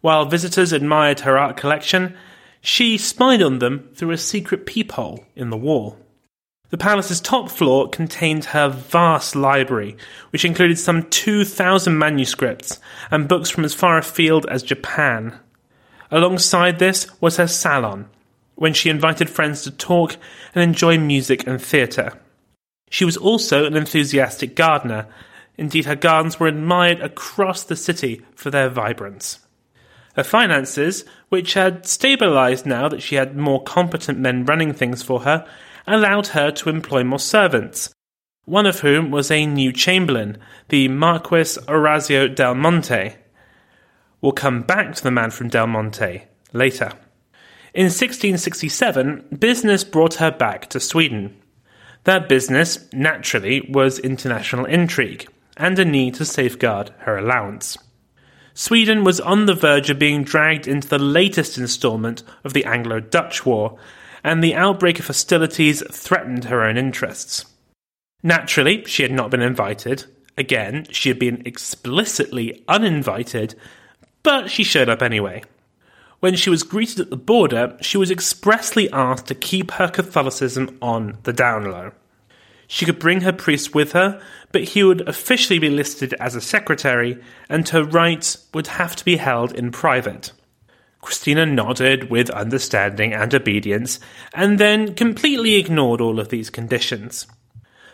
While 0.00 0.26
visitors 0.26 0.72
admired 0.72 1.20
her 1.20 1.38
art 1.38 1.56
collection, 1.56 2.16
she 2.60 2.98
spied 2.98 3.40
on 3.40 3.60
them 3.60 3.90
through 3.94 4.10
a 4.10 4.18
secret 4.18 4.66
peephole 4.66 5.24
in 5.36 5.50
the 5.50 5.56
wall. 5.56 5.98
The 6.70 6.78
palace's 6.78 7.20
top 7.20 7.48
floor 7.48 7.88
contained 7.88 8.46
her 8.46 8.68
vast 8.68 9.36
library, 9.36 9.96
which 10.30 10.44
included 10.44 10.78
some 10.78 11.04
2,000 11.10 11.96
manuscripts 11.96 12.80
and 13.10 13.28
books 13.28 13.50
from 13.50 13.64
as 13.64 13.72
far 13.74 13.98
afield 13.98 14.46
as 14.46 14.64
Japan. 14.64 15.38
Alongside 16.10 16.78
this 16.78 17.08
was 17.20 17.36
her 17.36 17.46
salon, 17.46 18.08
when 18.56 18.74
she 18.74 18.90
invited 18.90 19.30
friends 19.30 19.62
to 19.62 19.70
talk 19.70 20.16
and 20.54 20.62
enjoy 20.62 20.98
music 20.98 21.46
and 21.46 21.62
theatre. 21.62 22.18
She 22.90 23.04
was 23.04 23.16
also 23.16 23.64
an 23.64 23.76
enthusiastic 23.76 24.56
gardener. 24.56 25.06
Indeed, 25.56 25.86
her 25.86 25.96
gardens 25.96 26.40
were 26.40 26.48
admired 26.48 27.00
across 27.00 27.62
the 27.62 27.76
city 27.76 28.22
for 28.34 28.50
their 28.50 28.68
vibrance. 28.68 29.38
Her 30.14 30.24
finances, 30.24 31.04
which 31.28 31.54
had 31.54 31.84
stabilised 31.84 32.66
now 32.66 32.88
that 32.88 33.02
she 33.02 33.16
had 33.16 33.36
more 33.36 33.62
competent 33.62 34.18
men 34.18 34.46
running 34.46 34.72
things 34.72 35.02
for 35.02 35.20
her, 35.20 35.46
allowed 35.86 36.28
her 36.28 36.50
to 36.50 36.68
employ 36.68 37.04
more 37.04 37.18
servants, 37.18 37.94
one 38.44 38.66
of 38.66 38.80
whom 38.80 39.10
was 39.10 39.30
a 39.30 39.46
new 39.46 39.72
chamberlain, 39.72 40.38
the 40.68 40.88
Marquis 40.88 41.58
Orazio 41.68 42.28
del 42.28 42.54
Monte. 42.54 43.16
We'll 44.20 44.32
come 44.32 44.62
back 44.62 44.94
to 44.94 45.02
the 45.02 45.10
man 45.10 45.30
from 45.30 45.48
Del 45.48 45.66
Monte 45.66 46.22
later. 46.52 46.92
In 47.74 47.86
1667, 47.86 49.36
business 49.38 49.84
brought 49.84 50.14
her 50.14 50.30
back 50.30 50.68
to 50.70 50.80
Sweden. 50.80 51.36
That 52.04 52.28
business, 52.28 52.88
naturally, 52.92 53.68
was 53.68 53.98
international 53.98 54.64
intrigue 54.64 55.28
and 55.56 55.78
a 55.78 55.84
need 55.84 56.14
to 56.14 56.24
safeguard 56.24 56.92
her 57.00 57.18
allowance. 57.18 57.76
Sweden 58.54 59.04
was 59.04 59.20
on 59.20 59.44
the 59.44 59.54
verge 59.54 59.90
of 59.90 59.98
being 59.98 60.24
dragged 60.24 60.66
into 60.66 60.88
the 60.88 60.98
latest 60.98 61.58
installment 61.58 62.22
of 62.44 62.54
the 62.54 62.64
Anglo 62.64 63.00
Dutch 63.00 63.44
War, 63.44 63.78
and 64.26 64.42
the 64.42 64.56
outbreak 64.56 64.98
of 64.98 65.06
hostilities 65.06 65.84
threatened 65.88 66.46
her 66.46 66.64
own 66.64 66.76
interests. 66.76 67.44
Naturally, 68.24 68.84
she 68.84 69.04
had 69.04 69.12
not 69.12 69.30
been 69.30 69.40
invited. 69.40 70.04
Again, 70.36 70.88
she 70.90 71.08
had 71.08 71.18
been 71.20 71.42
explicitly 71.46 72.64
uninvited, 72.66 73.54
but 74.24 74.50
she 74.50 74.64
showed 74.64 74.88
up 74.88 75.00
anyway. 75.00 75.44
when 76.18 76.34
she 76.34 76.50
was 76.50 76.64
greeted 76.64 76.98
at 76.98 77.10
the 77.10 77.16
border, 77.16 77.76
she 77.80 77.96
was 77.96 78.10
expressly 78.10 78.90
asked 78.90 79.26
to 79.26 79.34
keep 79.34 79.70
her 79.72 79.86
Catholicism 79.86 80.76
on 80.82 81.18
the 81.22 81.32
down 81.32 81.70
low. 81.70 81.92
She 82.66 82.84
could 82.84 82.98
bring 82.98 83.20
her 83.20 83.32
priest 83.32 83.76
with 83.76 83.92
her, 83.92 84.20
but 84.50 84.64
he 84.64 84.82
would 84.82 85.06
officially 85.08 85.60
be 85.60 85.70
listed 85.70 86.14
as 86.18 86.34
a 86.34 86.40
secretary, 86.40 87.22
and 87.48 87.68
her 87.68 87.84
rites 87.84 88.48
would 88.52 88.66
have 88.66 88.96
to 88.96 89.04
be 89.04 89.18
held 89.18 89.52
in 89.52 89.70
private. 89.70 90.32
Christina 91.06 91.46
nodded 91.46 92.10
with 92.10 92.30
understanding 92.30 93.14
and 93.14 93.32
obedience, 93.32 94.00
and 94.34 94.58
then 94.58 94.92
completely 94.92 95.54
ignored 95.54 96.00
all 96.00 96.18
of 96.18 96.30
these 96.30 96.50
conditions. 96.50 97.28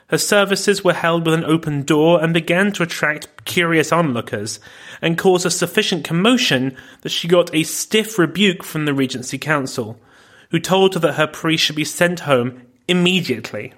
Her 0.06 0.16
services 0.16 0.82
were 0.82 0.94
held 0.94 1.26
with 1.26 1.34
an 1.34 1.44
open 1.44 1.82
door 1.82 2.24
and 2.24 2.32
began 2.32 2.72
to 2.72 2.82
attract 2.82 3.44
curious 3.44 3.92
onlookers, 3.92 4.60
and 5.02 5.18
caused 5.18 5.44
a 5.44 5.50
sufficient 5.50 6.04
commotion 6.04 6.74
that 7.02 7.10
she 7.10 7.28
got 7.28 7.54
a 7.54 7.64
stiff 7.64 8.18
rebuke 8.18 8.64
from 8.64 8.86
the 8.86 8.94
Regency 8.94 9.36
Council, 9.36 10.00
who 10.50 10.58
told 10.58 10.94
her 10.94 11.00
that 11.00 11.16
her 11.16 11.26
priest 11.26 11.64
should 11.64 11.76
be 11.76 11.84
sent 11.84 12.20
home 12.20 12.62
immediately. 12.88 13.74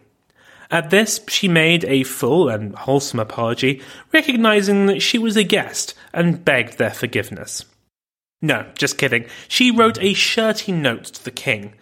At 0.70 0.90
this, 0.90 1.18
she 1.27 1.49
made 1.49 1.85
a 1.87 2.05
full 2.05 2.49
and 2.49 2.73
wholesome 2.77 3.18
apology, 3.18 3.83
recognizing 4.12 4.87
that 4.87 5.03
she 5.03 5.18
was 5.18 5.37
a 5.37 5.42
guest, 5.42 5.94
and 6.12 6.44
begged 6.44 6.79
their 6.79 6.94
forgiveness. 6.94 7.64
No, 8.44 8.66
just 8.76 8.98
kidding. 8.98 9.24
She 9.48 9.70
wrote 9.70 9.96
a 10.02 10.12
shirty 10.12 10.70
note 10.70 11.04
to 11.04 11.24
the 11.24 11.30
king, 11.30 11.72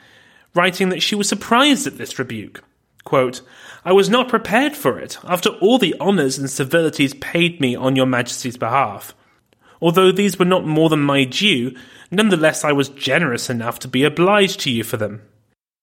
writing 0.55 0.91
that 0.91 1.03
she 1.03 1.17
was 1.17 1.29
surprised 1.29 1.89
at 1.89 1.99
this 1.99 2.21
rebuke. 2.21 2.63
Quote, 3.03 3.43
I 3.85 3.91
was 3.91 4.09
not 4.09 4.29
prepared 4.29 4.77
for 4.77 4.97
it, 4.97 5.19
after 5.25 5.49
all 5.49 5.79
the 5.79 5.97
honours 6.01 6.39
and 6.39 6.49
civilities 6.49 7.15
paid 7.15 7.61
me 7.61 7.75
on 7.75 7.97
your 7.97 8.07
majesty's 8.07 8.57
behalf. 8.57 9.13
Although 9.81 10.13
these 10.13 10.39
were 10.39 10.45
not 10.45 10.65
more 10.65 10.89
than 10.89 11.01
my 11.01 11.25
due, 11.25 11.77
nonetheless 12.13 12.63
I 12.63 12.71
was 12.71 12.91
generous 12.91 13.51
enough 13.51 13.81
to 13.81 13.89
be 13.89 14.05
obliged 14.05 14.61
to 14.61 14.71
you 14.71 14.85
for 14.85 14.97
them. 14.97 15.23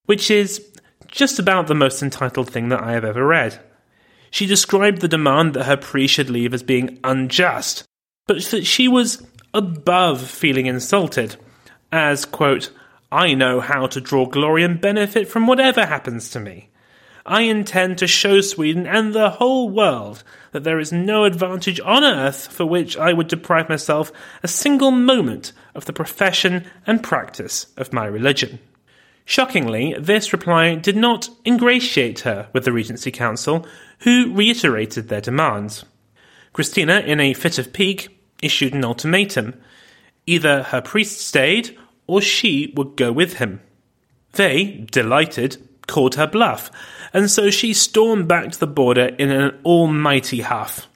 Which 0.05 0.31
is 0.31 0.65
just 1.07 1.39
about 1.39 1.67
the 1.67 1.75
most 1.75 2.01
entitled 2.01 2.49
thing 2.49 2.69
that 2.69 2.81
I 2.81 2.93
have 2.93 3.03
ever 3.03 3.27
read. 3.27 3.59
She 4.31 4.45
described 4.45 5.01
the 5.01 5.09
demand 5.09 5.55
that 5.55 5.65
her 5.65 5.75
priest 5.75 6.13
should 6.13 6.29
leave 6.29 6.53
as 6.53 6.63
being 6.63 6.99
unjust, 7.03 7.83
but 8.27 8.41
that 8.43 8.65
she 8.65 8.87
was 8.87 9.27
above 9.53 10.21
feeling 10.21 10.65
insulted, 10.65 11.35
as, 11.91 12.25
quote, 12.25 12.71
I 13.11 13.33
know 13.33 13.59
how 13.59 13.87
to 13.87 14.01
draw 14.01 14.25
glory 14.27 14.63
and 14.63 14.79
benefit 14.79 15.27
from 15.27 15.47
whatever 15.47 15.85
happens 15.85 16.29
to 16.31 16.39
me. 16.39 16.69
I 17.25 17.41
intend 17.41 17.97
to 17.99 18.07
show 18.07 18.41
Sweden 18.41 18.87
and 18.87 19.13
the 19.13 19.29
whole 19.29 19.69
world 19.69 20.23
that 20.51 20.63
there 20.63 20.79
is 20.79 20.91
no 20.91 21.25
advantage 21.25 21.79
on 21.79 22.03
earth 22.03 22.51
for 22.51 22.65
which 22.65 22.97
I 22.97 23.13
would 23.13 23.27
deprive 23.27 23.69
myself 23.69 24.11
a 24.41 24.47
single 24.47 24.91
moment 24.91 25.53
of 25.75 25.85
the 25.85 25.93
profession 25.93 26.65
and 26.87 27.03
practice 27.03 27.67
of 27.77 27.93
my 27.93 28.05
religion. 28.05 28.59
Shockingly, 29.25 29.95
this 29.99 30.33
reply 30.33 30.73
did 30.73 30.97
not 30.97 31.29
ingratiate 31.45 32.21
her 32.21 32.49
with 32.51 32.65
the 32.65 32.71
Regency 32.71 33.11
Council, 33.11 33.65
who 33.99 34.33
reiterated 34.33 35.07
their 35.07 35.21
demands. 35.21 35.85
Christina, 36.51 37.01
in 37.01 37.19
a 37.19 37.35
fit 37.35 37.59
of 37.59 37.71
pique, 37.71 38.18
issued 38.41 38.73
an 38.73 38.85
ultimatum. 38.85 39.59
Either 40.25 40.63
her 40.63 40.81
priest 40.81 41.19
stayed, 41.19 41.77
or 42.07 42.21
she 42.21 42.73
would 42.75 42.95
go 42.95 43.11
with 43.11 43.33
him. 43.33 43.61
They, 44.33 44.85
delighted, 44.91 45.57
called 45.87 46.15
her 46.15 46.27
bluff, 46.27 46.71
and 47.13 47.29
so 47.29 47.49
she 47.49 47.73
stormed 47.73 48.27
back 48.27 48.51
to 48.51 48.59
the 48.59 48.67
border 48.67 49.07
in 49.17 49.31
an 49.31 49.59
almighty 49.65 50.41
huff. 50.41 50.87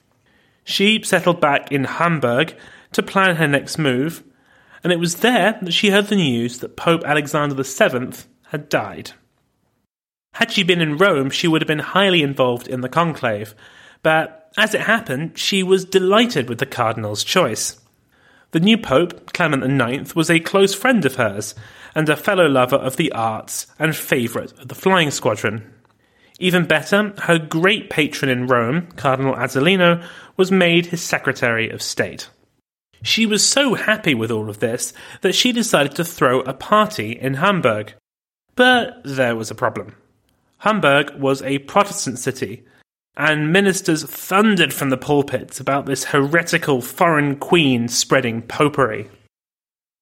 She 0.64 1.02
settled 1.02 1.40
back 1.40 1.70
in 1.70 1.84
Hamburg 1.84 2.54
to 2.92 3.02
plan 3.02 3.36
her 3.36 3.48
next 3.48 3.76
move, 3.76 4.22
and 4.82 4.92
it 4.92 5.00
was 5.00 5.16
there 5.16 5.58
that 5.60 5.72
she 5.72 5.90
heard 5.90 6.06
the 6.06 6.16
news 6.16 6.60
that 6.60 6.76
Pope 6.76 7.02
Alexander 7.04 7.60
VII 7.62 8.16
had 8.48 8.68
died. 8.68 9.12
Had 10.34 10.50
she 10.50 10.62
been 10.62 10.80
in 10.80 10.96
Rome, 10.96 11.30
she 11.30 11.48
would 11.48 11.62
have 11.62 11.68
been 11.68 11.78
highly 11.78 12.22
involved 12.22 12.66
in 12.66 12.80
the 12.80 12.88
conclave, 12.88 13.54
but 14.02 14.43
as 14.56 14.74
it 14.74 14.82
happened, 14.82 15.38
she 15.38 15.62
was 15.62 15.84
delighted 15.84 16.48
with 16.48 16.58
the 16.58 16.66
cardinal's 16.66 17.24
choice. 17.24 17.80
The 18.52 18.60
new 18.60 18.78
pope, 18.78 19.32
Clement 19.32 19.64
IX, 19.80 20.14
was 20.14 20.30
a 20.30 20.38
close 20.38 20.74
friend 20.74 21.04
of 21.04 21.16
hers, 21.16 21.54
and 21.94 22.08
a 22.08 22.16
fellow 22.16 22.46
lover 22.46 22.76
of 22.76 22.96
the 22.96 23.12
arts 23.12 23.66
and 23.78 23.94
favourite 23.94 24.52
of 24.52 24.68
the 24.68 24.74
flying 24.74 25.10
squadron. 25.10 25.72
Even 26.38 26.66
better, 26.66 27.14
her 27.22 27.38
great 27.38 27.90
patron 27.90 28.30
in 28.30 28.46
Rome, 28.46 28.88
Cardinal 28.96 29.34
Azzolino, 29.34 30.04
was 30.36 30.50
made 30.50 30.86
his 30.86 31.02
Secretary 31.02 31.70
of 31.70 31.82
State. 31.82 32.28
She 33.02 33.26
was 33.26 33.46
so 33.46 33.74
happy 33.74 34.14
with 34.14 34.30
all 34.30 34.48
of 34.48 34.60
this 34.60 34.92
that 35.20 35.34
she 35.34 35.52
decided 35.52 35.94
to 35.96 36.04
throw 36.04 36.40
a 36.40 36.54
party 36.54 37.12
in 37.12 37.34
Hamburg. 37.34 37.94
But 38.56 39.00
there 39.04 39.36
was 39.36 39.50
a 39.50 39.54
problem. 39.54 39.94
Hamburg 40.58 41.14
was 41.16 41.42
a 41.42 41.58
Protestant 41.58 42.18
city, 42.18 42.64
and 43.16 43.52
ministers 43.52 44.04
thundered 44.04 44.72
from 44.72 44.90
the 44.90 44.96
pulpits 44.96 45.60
about 45.60 45.86
this 45.86 46.04
heretical 46.04 46.80
foreign 46.80 47.36
queen 47.36 47.88
spreading 47.88 48.42
popery. 48.42 49.08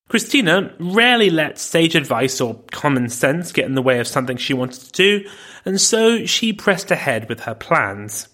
Christina 0.09 0.75
rarely 0.79 1.31
let 1.31 1.59
sage 1.59 1.95
advice 1.95 2.41
or 2.41 2.61
common 2.71 3.09
sense 3.09 3.53
get 3.53 3.65
in 3.65 3.75
the 3.75 3.83
way 3.83 3.99
of 3.99 4.07
something 4.07 4.37
she 4.37 4.55
wanted 4.55 4.81
to 4.83 4.93
do, 4.93 5.31
and 5.65 5.81
so 5.81 6.27
she 6.27 6.53
pressed 6.53 6.91
ahead 6.91 7.29
with 7.29 7.41
her 7.41 7.55
plans. 7.55 8.29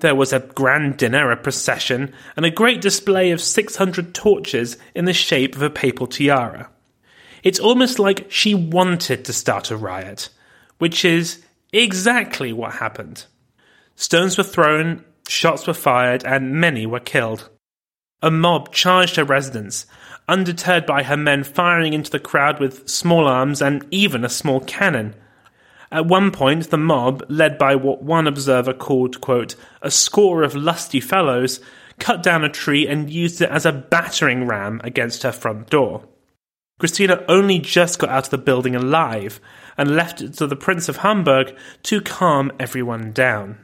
There 0.00 0.14
was 0.14 0.32
a 0.32 0.40
grand 0.40 0.96
dinner, 0.96 1.30
a 1.30 1.36
procession, 1.36 2.12
and 2.36 2.46
a 2.46 2.50
great 2.50 2.80
display 2.80 3.32
of 3.32 3.40
600 3.40 4.14
torches 4.14 4.76
in 4.94 5.04
the 5.04 5.12
shape 5.12 5.56
of 5.56 5.62
a 5.62 5.70
papal 5.70 6.06
tiara. 6.06 6.70
It's 7.42 7.58
almost 7.60 7.98
like 7.98 8.30
she 8.30 8.54
wanted 8.54 9.24
to 9.24 9.32
start 9.32 9.70
a 9.70 9.76
riot, 9.76 10.28
which 10.78 11.04
is 11.04 11.42
exactly 11.72 12.52
what 12.52 12.74
happened. 12.74 13.24
Stones 14.00 14.38
were 14.38 14.44
thrown, 14.44 15.04
shots 15.28 15.66
were 15.66 15.74
fired, 15.74 16.24
and 16.24 16.54
many 16.54 16.86
were 16.86 17.00
killed. 17.00 17.50
A 18.22 18.30
mob 18.30 18.72
charged 18.72 19.16
her 19.16 19.24
residence, 19.24 19.84
undeterred 20.26 20.86
by 20.86 21.02
her 21.02 21.18
men 21.18 21.44
firing 21.44 21.92
into 21.92 22.10
the 22.10 22.18
crowd 22.18 22.60
with 22.60 22.88
small 22.88 23.28
arms 23.28 23.60
and 23.60 23.84
even 23.90 24.24
a 24.24 24.30
small 24.30 24.60
cannon. 24.60 25.14
At 25.92 26.06
one 26.06 26.30
point, 26.30 26.70
the 26.70 26.78
mob, 26.78 27.22
led 27.28 27.58
by 27.58 27.74
what 27.74 28.02
one 28.02 28.26
observer 28.26 28.72
called, 28.72 29.20
quote, 29.20 29.54
a 29.82 29.90
score 29.90 30.42
of 30.44 30.54
lusty 30.54 31.00
fellows, 31.00 31.60
cut 31.98 32.22
down 32.22 32.42
a 32.42 32.48
tree 32.48 32.88
and 32.88 33.10
used 33.10 33.42
it 33.42 33.50
as 33.50 33.66
a 33.66 33.72
battering 33.72 34.46
ram 34.46 34.80
against 34.82 35.24
her 35.24 35.32
front 35.32 35.68
door. 35.68 36.08
Christina 36.78 37.22
only 37.28 37.58
just 37.58 37.98
got 37.98 38.08
out 38.08 38.24
of 38.24 38.30
the 38.30 38.38
building 38.38 38.74
alive 38.74 39.40
and 39.76 39.94
left 39.94 40.22
it 40.22 40.32
to 40.38 40.46
the 40.46 40.56
Prince 40.56 40.88
of 40.88 40.96
Hamburg 40.96 41.54
to 41.82 42.00
calm 42.00 42.50
everyone 42.58 43.12
down. 43.12 43.58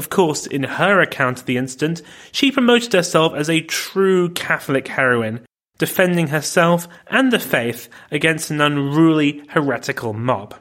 Of 0.00 0.08
course, 0.08 0.46
in 0.46 0.62
her 0.62 1.02
account 1.02 1.40
of 1.40 1.44
the 1.44 1.58
incident, 1.58 2.00
she 2.32 2.50
promoted 2.50 2.94
herself 2.94 3.34
as 3.34 3.50
a 3.50 3.60
true 3.60 4.30
Catholic 4.30 4.88
heroine, 4.88 5.44
defending 5.76 6.28
herself 6.28 6.88
and 7.08 7.30
the 7.30 7.38
faith 7.38 7.86
against 8.10 8.50
an 8.50 8.62
unruly 8.62 9.42
heretical 9.50 10.14
mob. 10.14 10.54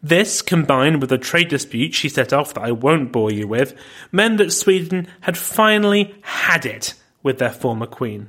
This, 0.00 0.40
combined 0.40 1.00
with 1.00 1.10
a 1.10 1.18
trade 1.18 1.48
dispute 1.48 1.94
she 1.94 2.08
set 2.08 2.32
off 2.32 2.54
that 2.54 2.62
I 2.62 2.70
won't 2.70 3.10
bore 3.10 3.32
you 3.32 3.48
with, 3.48 3.74
meant 4.12 4.38
that 4.38 4.52
Sweden 4.52 5.08
had 5.22 5.36
finally 5.36 6.14
had 6.22 6.64
it 6.64 6.94
with 7.24 7.38
their 7.38 7.50
former 7.50 7.88
queen. 7.88 8.28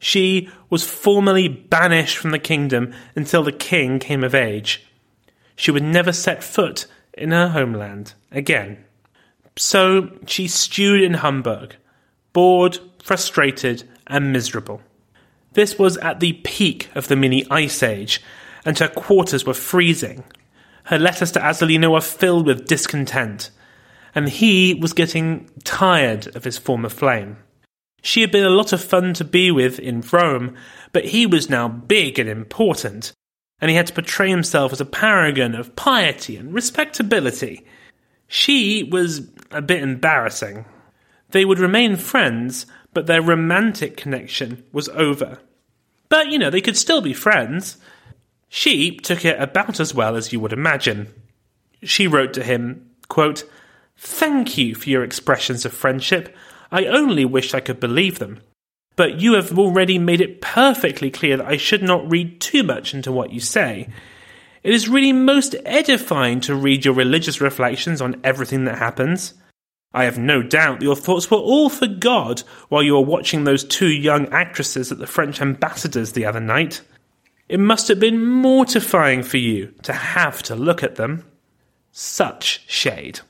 She 0.00 0.50
was 0.70 0.82
formally 0.82 1.46
banished 1.46 2.16
from 2.16 2.32
the 2.32 2.40
kingdom 2.40 2.92
until 3.14 3.44
the 3.44 3.52
king 3.52 4.00
came 4.00 4.24
of 4.24 4.34
age. 4.34 4.84
She 5.54 5.70
would 5.70 5.84
never 5.84 6.12
set 6.12 6.42
foot 6.42 6.86
in 7.12 7.30
her 7.30 7.50
homeland 7.50 8.14
again. 8.32 8.84
So 9.58 10.10
she 10.26 10.46
stewed 10.46 11.02
in 11.02 11.14
Hamburg, 11.14 11.76
bored, 12.32 12.78
frustrated, 13.02 13.82
and 14.06 14.32
miserable. 14.32 14.80
This 15.54 15.78
was 15.78 15.96
at 15.98 16.20
the 16.20 16.34
peak 16.34 16.88
of 16.94 17.08
the 17.08 17.16
mini 17.16 17.44
ice 17.50 17.82
age, 17.82 18.22
and 18.64 18.78
her 18.78 18.88
quarters 18.88 19.44
were 19.44 19.54
freezing. 19.54 20.22
Her 20.84 20.98
letters 20.98 21.32
to 21.32 21.40
Azzolino 21.40 21.92
were 21.92 22.00
filled 22.00 22.46
with 22.46 22.66
discontent, 22.66 23.50
and 24.14 24.28
he 24.28 24.74
was 24.74 24.92
getting 24.92 25.50
tired 25.64 26.34
of 26.36 26.44
his 26.44 26.56
former 26.56 26.88
flame. 26.88 27.38
She 28.00 28.20
had 28.20 28.30
been 28.30 28.44
a 28.44 28.50
lot 28.50 28.72
of 28.72 28.82
fun 28.82 29.12
to 29.14 29.24
be 29.24 29.50
with 29.50 29.80
in 29.80 30.04
Rome, 30.12 30.54
but 30.92 31.06
he 31.06 31.26
was 31.26 31.50
now 31.50 31.66
big 31.66 32.20
and 32.20 32.28
important, 32.28 33.12
and 33.60 33.70
he 33.70 33.76
had 33.76 33.88
to 33.88 33.92
portray 33.92 34.30
himself 34.30 34.72
as 34.72 34.80
a 34.80 34.86
paragon 34.86 35.56
of 35.56 35.74
piety 35.74 36.36
and 36.36 36.54
respectability. 36.54 37.66
She 38.28 38.84
was 38.84 39.28
a 39.50 39.60
bit 39.62 39.82
embarrassing. 39.82 40.66
They 41.30 41.44
would 41.44 41.58
remain 41.58 41.96
friends, 41.96 42.66
but 42.94 43.06
their 43.06 43.22
romantic 43.22 43.96
connection 43.96 44.64
was 44.72 44.88
over. 44.90 45.40
But, 46.08 46.28
you 46.28 46.38
know, 46.38 46.50
they 46.50 46.60
could 46.60 46.76
still 46.76 47.00
be 47.00 47.12
friends. 47.12 47.78
She 48.48 48.96
took 48.96 49.24
it 49.24 49.40
about 49.40 49.80
as 49.80 49.92
well 49.92 50.14
as 50.16 50.32
you 50.32 50.40
would 50.40 50.52
imagine. 50.52 51.08
She 51.82 52.06
wrote 52.06 52.32
to 52.34 52.42
him, 52.42 52.90
quote, 53.08 53.44
Thank 53.96 54.56
you 54.56 54.74
for 54.74 54.88
your 54.88 55.02
expressions 55.04 55.64
of 55.64 55.72
friendship. 55.72 56.34
I 56.70 56.86
only 56.86 57.24
wish 57.24 57.52
I 57.52 57.60
could 57.60 57.80
believe 57.80 58.18
them. 58.18 58.40
but 58.98 59.20
you 59.20 59.34
have 59.34 59.56
already 59.56 59.96
made 59.96 60.20
it 60.20 60.40
perfectly 60.40 61.08
clear 61.08 61.36
that 61.36 61.46
I 61.46 61.56
should 61.56 61.84
not 61.84 62.10
read 62.10 62.40
too 62.40 62.64
much 62.64 62.92
into 62.92 63.12
what 63.12 63.32
you 63.32 63.38
say. 63.38 63.88
It 64.68 64.74
is 64.74 64.86
really 64.86 65.14
most 65.14 65.56
edifying 65.64 66.40
to 66.40 66.54
read 66.54 66.84
your 66.84 66.92
religious 66.92 67.40
reflections 67.40 68.02
on 68.02 68.20
everything 68.22 68.66
that 68.66 68.76
happens. 68.76 69.32
I 69.94 70.04
have 70.04 70.18
no 70.18 70.42
doubt 70.42 70.82
your 70.82 70.94
thoughts 70.94 71.30
were 71.30 71.38
all 71.38 71.70
for 71.70 71.86
God 71.86 72.42
while 72.68 72.82
you 72.82 72.92
were 72.92 73.00
watching 73.00 73.44
those 73.44 73.64
two 73.64 73.88
young 73.88 74.28
actresses 74.28 74.92
at 74.92 74.98
the 74.98 75.06
French 75.06 75.40
ambassador's 75.40 76.12
the 76.12 76.26
other 76.26 76.38
night. 76.38 76.82
It 77.48 77.60
must 77.60 77.88
have 77.88 77.98
been 77.98 78.22
mortifying 78.22 79.22
for 79.22 79.38
you 79.38 79.72
to 79.84 79.94
have 79.94 80.42
to 80.42 80.54
look 80.54 80.82
at 80.82 80.96
them. 80.96 81.24
Such 81.90 82.62
shade. 82.70 83.20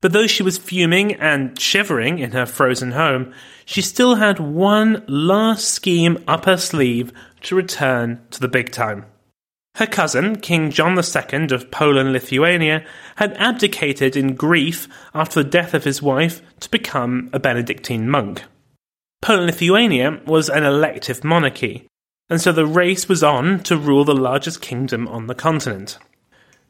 But 0.00 0.12
though 0.12 0.28
she 0.28 0.44
was 0.44 0.56
fuming 0.56 1.14
and 1.14 1.58
shivering 1.58 2.20
in 2.20 2.30
her 2.30 2.46
frozen 2.46 2.92
home, 2.92 3.34
she 3.64 3.82
still 3.82 4.14
had 4.14 4.38
one 4.38 5.02
last 5.08 5.64
scheme 5.64 6.22
up 6.28 6.44
her 6.44 6.58
sleeve 6.58 7.12
to 7.40 7.56
return 7.56 8.20
to 8.30 8.38
the 8.38 8.46
big 8.46 8.70
time. 8.70 9.06
Her 9.76 9.86
cousin, 9.86 10.36
King 10.36 10.70
John 10.70 10.98
II 10.98 11.46
of 11.52 11.70
Poland 11.70 12.12
Lithuania, 12.12 12.84
had 13.16 13.36
abdicated 13.36 14.16
in 14.16 14.34
grief 14.34 14.88
after 15.14 15.42
the 15.42 15.48
death 15.48 15.74
of 15.74 15.84
his 15.84 16.02
wife 16.02 16.42
to 16.60 16.70
become 16.70 17.30
a 17.32 17.38
Benedictine 17.38 18.08
monk. 18.08 18.42
Poland 19.22 19.46
Lithuania 19.46 20.20
was 20.26 20.48
an 20.48 20.64
elective 20.64 21.24
monarchy, 21.24 21.86
and 22.28 22.40
so 22.40 22.52
the 22.52 22.66
race 22.66 23.08
was 23.08 23.22
on 23.22 23.60
to 23.60 23.76
rule 23.76 24.04
the 24.04 24.14
largest 24.14 24.60
kingdom 24.60 25.06
on 25.08 25.28
the 25.28 25.34
continent. 25.34 25.98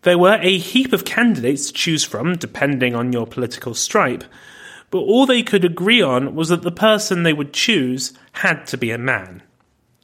There 0.02 0.18
were 0.18 0.38
a 0.40 0.58
heap 0.58 0.92
of 0.92 1.04
candidates 1.04 1.68
to 1.68 1.72
choose 1.72 2.04
from, 2.04 2.36
depending 2.36 2.94
on 2.94 3.12
your 3.12 3.26
political 3.26 3.74
stripe, 3.74 4.24
but 4.90 4.98
all 4.98 5.26
they 5.26 5.42
could 5.42 5.64
agree 5.64 6.02
on 6.02 6.34
was 6.34 6.48
that 6.48 6.62
the 6.62 6.72
person 6.72 7.22
they 7.22 7.32
would 7.32 7.52
choose 7.52 8.12
had 8.32 8.66
to 8.68 8.76
be 8.76 8.90
a 8.90 8.98
man 8.98 9.42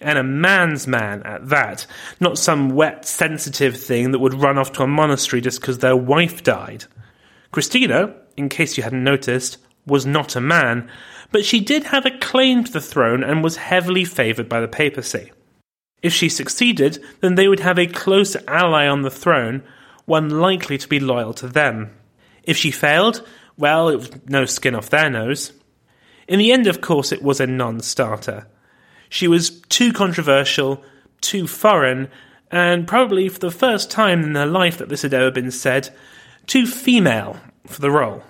and 0.01 0.19
a 0.19 0.23
man's 0.23 0.87
man 0.87 1.23
at 1.23 1.49
that, 1.49 1.87
not 2.21 2.39
some 2.39 2.71
wet, 2.71 3.07
sensitive 3.07 3.81
thing 3.81 4.11
that 4.11 4.19
would 4.19 4.35
run 4.35 4.59
off 4.59 4.73
to 4.73 4.83
a 4.83 4.87
monastery 4.87 5.41
just 5.41 5.61
because 5.61 5.79
their 5.79 5.97
wife 5.97 6.43
died. 6.43 6.85
Christina, 7.51 8.15
in 8.37 8.49
case 8.49 8.77
you 8.77 8.83
hadn't 8.83 9.05
noticed, 9.05 9.59
was 9.87 10.05
not 10.05 10.37
a 10.37 10.41
man, 10.41 10.91
but 11.33 11.45
she 11.45 11.61
did 11.61 11.85
have 11.85 12.05
a 12.05 12.19
claim 12.19 12.65
to 12.65 12.73
the 12.73 12.81
throne 12.81 13.25
and 13.25 13.43
was 13.43 13.57
heavily 13.57 14.05
favoured 14.05 14.49
by 14.49 14.61
the 14.61 14.69
papacy. 14.69 15.33
If 16.03 16.13
she 16.13 16.29
succeeded, 16.29 17.03
then 17.21 17.35
they 17.35 17.49
would 17.49 17.61
have 17.61 17.79
a 17.79 17.87
close 17.87 18.37
ally 18.47 18.87
on 18.87 19.03
the 19.03 19.11
throne, 19.11 19.63
one 20.05 20.29
likely 20.29 20.79
to 20.79 20.89
be 20.89 21.01
loyal 21.01 21.33
to 21.35 21.49
them. 21.49 21.91
If 22.43 22.57
she 22.57 22.71
failed, 22.71 23.27
well, 23.57 23.89
it 23.89 23.97
was 23.97 24.11
no 24.27 24.45
skin 24.45 24.75
off 24.75 24.91
their 24.91 25.11
nose. 25.11 25.53
In 26.29 26.39
the 26.39 26.53
end, 26.53 26.67
of 26.67 26.81
course, 26.81 27.13
it 27.13 27.23
was 27.23 27.41
a 27.41 27.47
non 27.47 27.81
starter. 27.81 28.47
She 29.09 29.29
was 29.29 29.61
too 29.69 29.93
controversial, 29.93 30.83
too 31.21 31.47
foreign, 31.47 32.09
and 32.51 32.87
probably 32.87 33.29
for 33.29 33.39
the 33.39 33.51
first 33.51 33.91
time 33.91 34.23
in 34.23 34.35
her 34.35 34.47
life 34.47 34.79
that 34.79 34.89
this 34.89 35.03
had 35.03 35.15
ever 35.15 35.31
been 35.31 35.51
said, 35.51 35.91
too 36.47 36.67
female 36.67 37.39
for 37.67 37.81
the 37.81 37.91
role. 37.91 38.23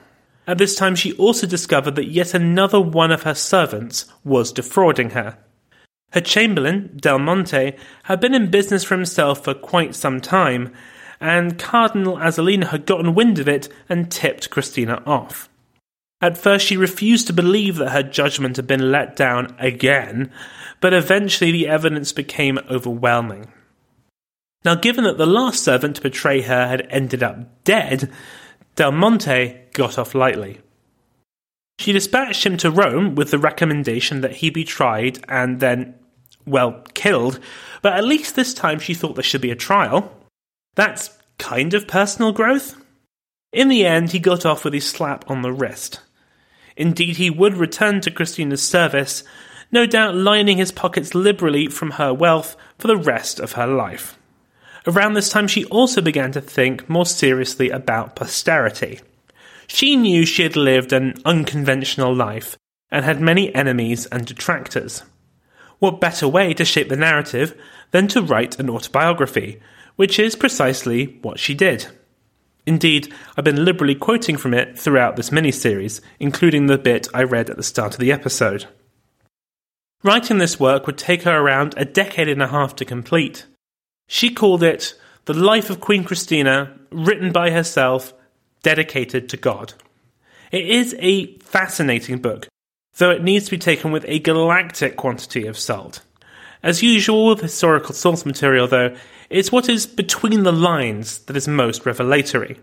At 0.47 0.59
this 0.59 0.77
time, 0.77 0.95
she 0.95 1.13
also 1.15 1.47
discovered 1.47 1.97
that 1.97 2.11
yet 2.11 2.33
another 2.33 2.81
one 2.81 3.11
of 3.11 3.25
her 3.25 3.35
servants 3.35 4.07
was 4.25 4.53
defrauding 4.53 5.11
her. 5.11 5.39
Her 6.13 6.21
chamberlain, 6.21 6.97
Del 6.97 7.19
Monte, 7.19 7.73
had 8.05 8.21
been 8.21 8.33
in 8.33 8.51
business 8.51 8.85
for 8.85 8.95
himself 8.95 9.43
for 9.43 9.55
quite 9.55 9.95
some 9.95 10.21
time, 10.21 10.73
and 11.21 11.59
Cardinal 11.59 12.17
Azzolino 12.17 12.69
had 12.69 12.87
gotten 12.87 13.15
wind 13.15 13.39
of 13.39 13.49
it 13.49 13.69
and 13.89 14.11
tipped 14.11 14.51
Christina 14.51 15.03
off. 15.05 15.49
At 16.21 16.39
first, 16.39 16.65
she 16.65 16.77
refused 16.77 17.27
to 17.27 17.33
believe 17.33 17.77
that 17.77 17.91
her 17.91 18.03
judgment 18.03 18.57
had 18.57 18.67
been 18.67 18.91
let 18.91 19.17
down 19.17 19.55
again, 19.59 20.33
but 20.81 20.95
eventually 20.95 21.53
the 21.53 21.69
evidence 21.69 22.13
became 22.13 22.59
overwhelming. 22.71 23.53
Now, 24.65 24.75
given 24.75 25.05
that 25.05 25.19
the 25.19 25.27
last 25.27 25.63
servant 25.63 25.97
to 25.97 26.03
betray 26.03 26.43
her 26.43 26.67
had 26.67 26.87
ended 26.91 27.23
up 27.23 27.65
dead, 27.65 28.11
Del 28.75 28.93
Monte 28.93 29.57
got 29.73 29.99
off 29.99 30.15
lightly. 30.15 30.61
She 31.79 31.93
dispatched 31.93 32.45
him 32.45 32.57
to 32.59 32.71
Rome 32.71 33.15
with 33.15 33.31
the 33.31 33.39
recommendation 33.39 34.23
that 34.23 34.37
he 34.37 34.51
be 34.51 34.65
tried 34.65 35.25
and 35.29 35.61
then, 35.61 35.95
well, 36.47 36.83
killed, 36.95 37.39
but 37.83 37.93
at 37.93 38.05
least 38.05 38.35
this 38.35 38.55
time 38.55 38.79
she 38.79 38.95
thought 38.95 39.15
there 39.15 39.23
should 39.23 39.41
be 39.41 39.51
a 39.51 39.57
trial. 39.57 40.13
That's 40.75 41.11
kind 41.39 41.75
of 41.75 41.87
personal 41.87 42.33
growth. 42.33 42.75
In 43.53 43.69
the 43.69 43.87
end, 43.87 44.11
he 44.11 44.19
got 44.19 44.45
off 44.45 44.65
with 44.65 44.75
a 44.75 44.81
slap 44.81 45.31
on 45.31 45.43
the 45.43 45.53
wrist. 45.53 46.01
Indeed, 46.77 47.17
he 47.17 47.31
would 47.31 47.55
return 47.55 48.01
to 48.03 48.11
Christina's 48.11 48.63
service, 48.63 49.23
no 49.77 49.85
doubt 49.85 50.15
lining 50.15 50.57
his 50.57 50.73
pockets 50.73 51.15
liberally 51.15 51.67
from 51.67 51.91
her 51.93 52.15
wealth 52.15 52.57
for 52.79 52.89
the 52.89 52.97
rest 52.97 53.39
of 53.39 53.53
her 53.53 53.67
life. 53.67 54.19
Around 54.87 55.13
this 55.13 55.29
time, 55.29 55.47
she 55.47 55.67
also 55.67 56.01
began 56.01 56.33
to 56.33 56.41
think 56.41 56.89
more 56.89 57.05
seriously 57.05 57.69
about 57.69 58.17
posterity. 58.17 59.01
She 59.67 59.95
knew 59.95 60.25
she 60.25 60.45
had 60.45 60.57
lived 60.57 60.95
an 60.95 61.13
unconventional 61.27 62.15
life 62.15 62.57
and 62.91 63.05
had 63.05 63.21
many 63.21 63.55
enemies 63.55 64.07
and 64.07 64.25
detractors. 64.25 65.03
What 65.79 66.01
better 66.01 66.27
way 66.27 66.55
to 66.55 66.65
shape 66.65 66.89
the 66.89 66.97
narrative 66.97 67.55
than 67.91 68.09
to 68.09 68.23
write 68.23 68.59
an 68.59 68.71
autobiography, 68.71 69.61
which 69.97 70.19
is 70.19 70.37
precisely 70.37 71.19
what 71.21 71.39
she 71.39 71.53
did. 71.53 71.89
Indeed, 72.65 73.13
I've 73.37 73.45
been 73.45 73.63
liberally 73.63 73.95
quoting 73.95 74.39
from 74.39 74.55
it 74.55 74.79
throughout 74.79 75.17
this 75.17 75.31
mini-series, 75.31 76.01
including 76.19 76.67
the 76.67 76.79
bit 76.79 77.09
I 77.13 77.25
read 77.25 77.51
at 77.51 77.59
the 77.59 77.63
start 77.63 77.93
of 77.93 78.01
the 78.01 78.13
episode. 78.13 78.67
Writing 80.07 80.39
this 80.39 80.61
work 80.61 80.87
would 80.87 80.99
take 80.99 81.25
her 81.25 81.37
around 81.37 81.75
a 81.77 81.85
decade 81.85 82.29
and 82.29 82.41
a 82.41 82.47
half 82.47 82.77
to 82.77 82.85
complete. 82.85 83.45
She 84.07 84.33
called 84.33 84.63
it 84.63 84.95
The 85.25 85.35
Life 85.35 85.69
of 85.69 85.81
Queen 85.81 86.05
Christina, 86.05 86.79
written 86.93 87.33
by 87.33 87.51
herself, 87.51 88.15
dedicated 88.63 89.29
to 89.31 89.37
God. 89.37 89.75
It 90.53 90.65
is 90.65 90.95
a 91.01 91.37
fascinating 91.39 92.19
book, 92.19 92.47
though 92.99 93.11
it 93.11 93.25
needs 93.25 93.47
to 93.47 93.51
be 93.51 93.59
taken 93.59 93.91
with 93.91 94.05
a 94.07 94.21
galactic 94.21 94.95
quantity 94.95 95.45
of 95.45 95.59
salt. 95.59 96.03
As 96.63 96.85
usual 96.85 97.27
with 97.27 97.41
historical 97.41 97.93
source 97.93 98.25
material, 98.25 98.69
though, 98.69 98.95
it's 99.29 99.51
what 99.51 99.69
is 99.69 99.87
between 99.87 100.45
the 100.45 100.53
lines 100.53 101.19
that 101.25 101.37
is 101.37 101.49
most 101.49 101.85
revelatory. 101.85 102.61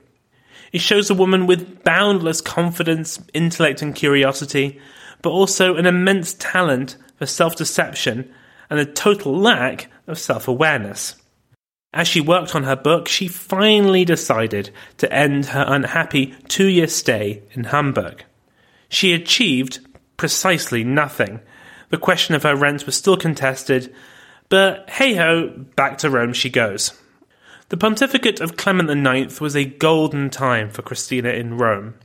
It 0.72 0.80
shows 0.80 1.10
a 1.10 1.14
woman 1.14 1.46
with 1.46 1.84
boundless 1.84 2.40
confidence, 2.40 3.22
intellect, 3.34 3.82
and 3.82 3.94
curiosity, 3.94 4.80
but 5.24 5.32
also 5.32 5.76
an 5.76 5.88
immense 5.88 6.36
talent 6.36 6.98
for 7.16 7.26
self 7.26 7.56
deception 7.56 8.32
and 8.70 8.80
a 8.80 8.86
total 8.86 9.36
lack 9.36 9.90
of 10.06 10.20
self 10.20 10.48
awareness. 10.48 11.16
As 11.92 12.08
she 12.08 12.22
worked 12.22 12.56
on 12.56 12.64
her 12.64 12.76
book, 12.76 13.08
she 13.08 13.28
finally 13.28 14.04
decided 14.06 14.72
to 14.98 15.12
end 15.12 15.48
her 15.48 15.66
unhappy 15.68 16.36
two 16.48 16.68
year 16.68 16.88
stay 16.88 17.42
in 17.54 17.66
Hamburg. 17.66 18.24
She 18.90 19.14
achieved 19.14 19.80
precisely 20.18 20.84
nothing. 20.84 21.40
The 21.90 21.98
question 21.98 22.36
of 22.36 22.44
her 22.44 22.56
rent 22.56 22.86
was 22.86 22.96
still 22.96 23.18
contested, 23.18 23.94
but 24.50 24.90
hey 24.90 25.16
ho, 25.16 25.50
back 25.76 26.00
to 26.00 26.10
Rome 26.10 26.34
she 26.34 26.50
goes. 26.50 27.00
The 27.70 27.78
pontificate 27.78 28.40
of 28.40 28.58
Clement 28.58 28.90
IX 28.90 29.40
was 29.40 29.56
a 29.56 29.66
golden 29.66 30.30
time 30.30 30.70
for 30.70 30.82
Christina 30.82 31.30
in 31.30 31.58
Rome. 31.58 31.96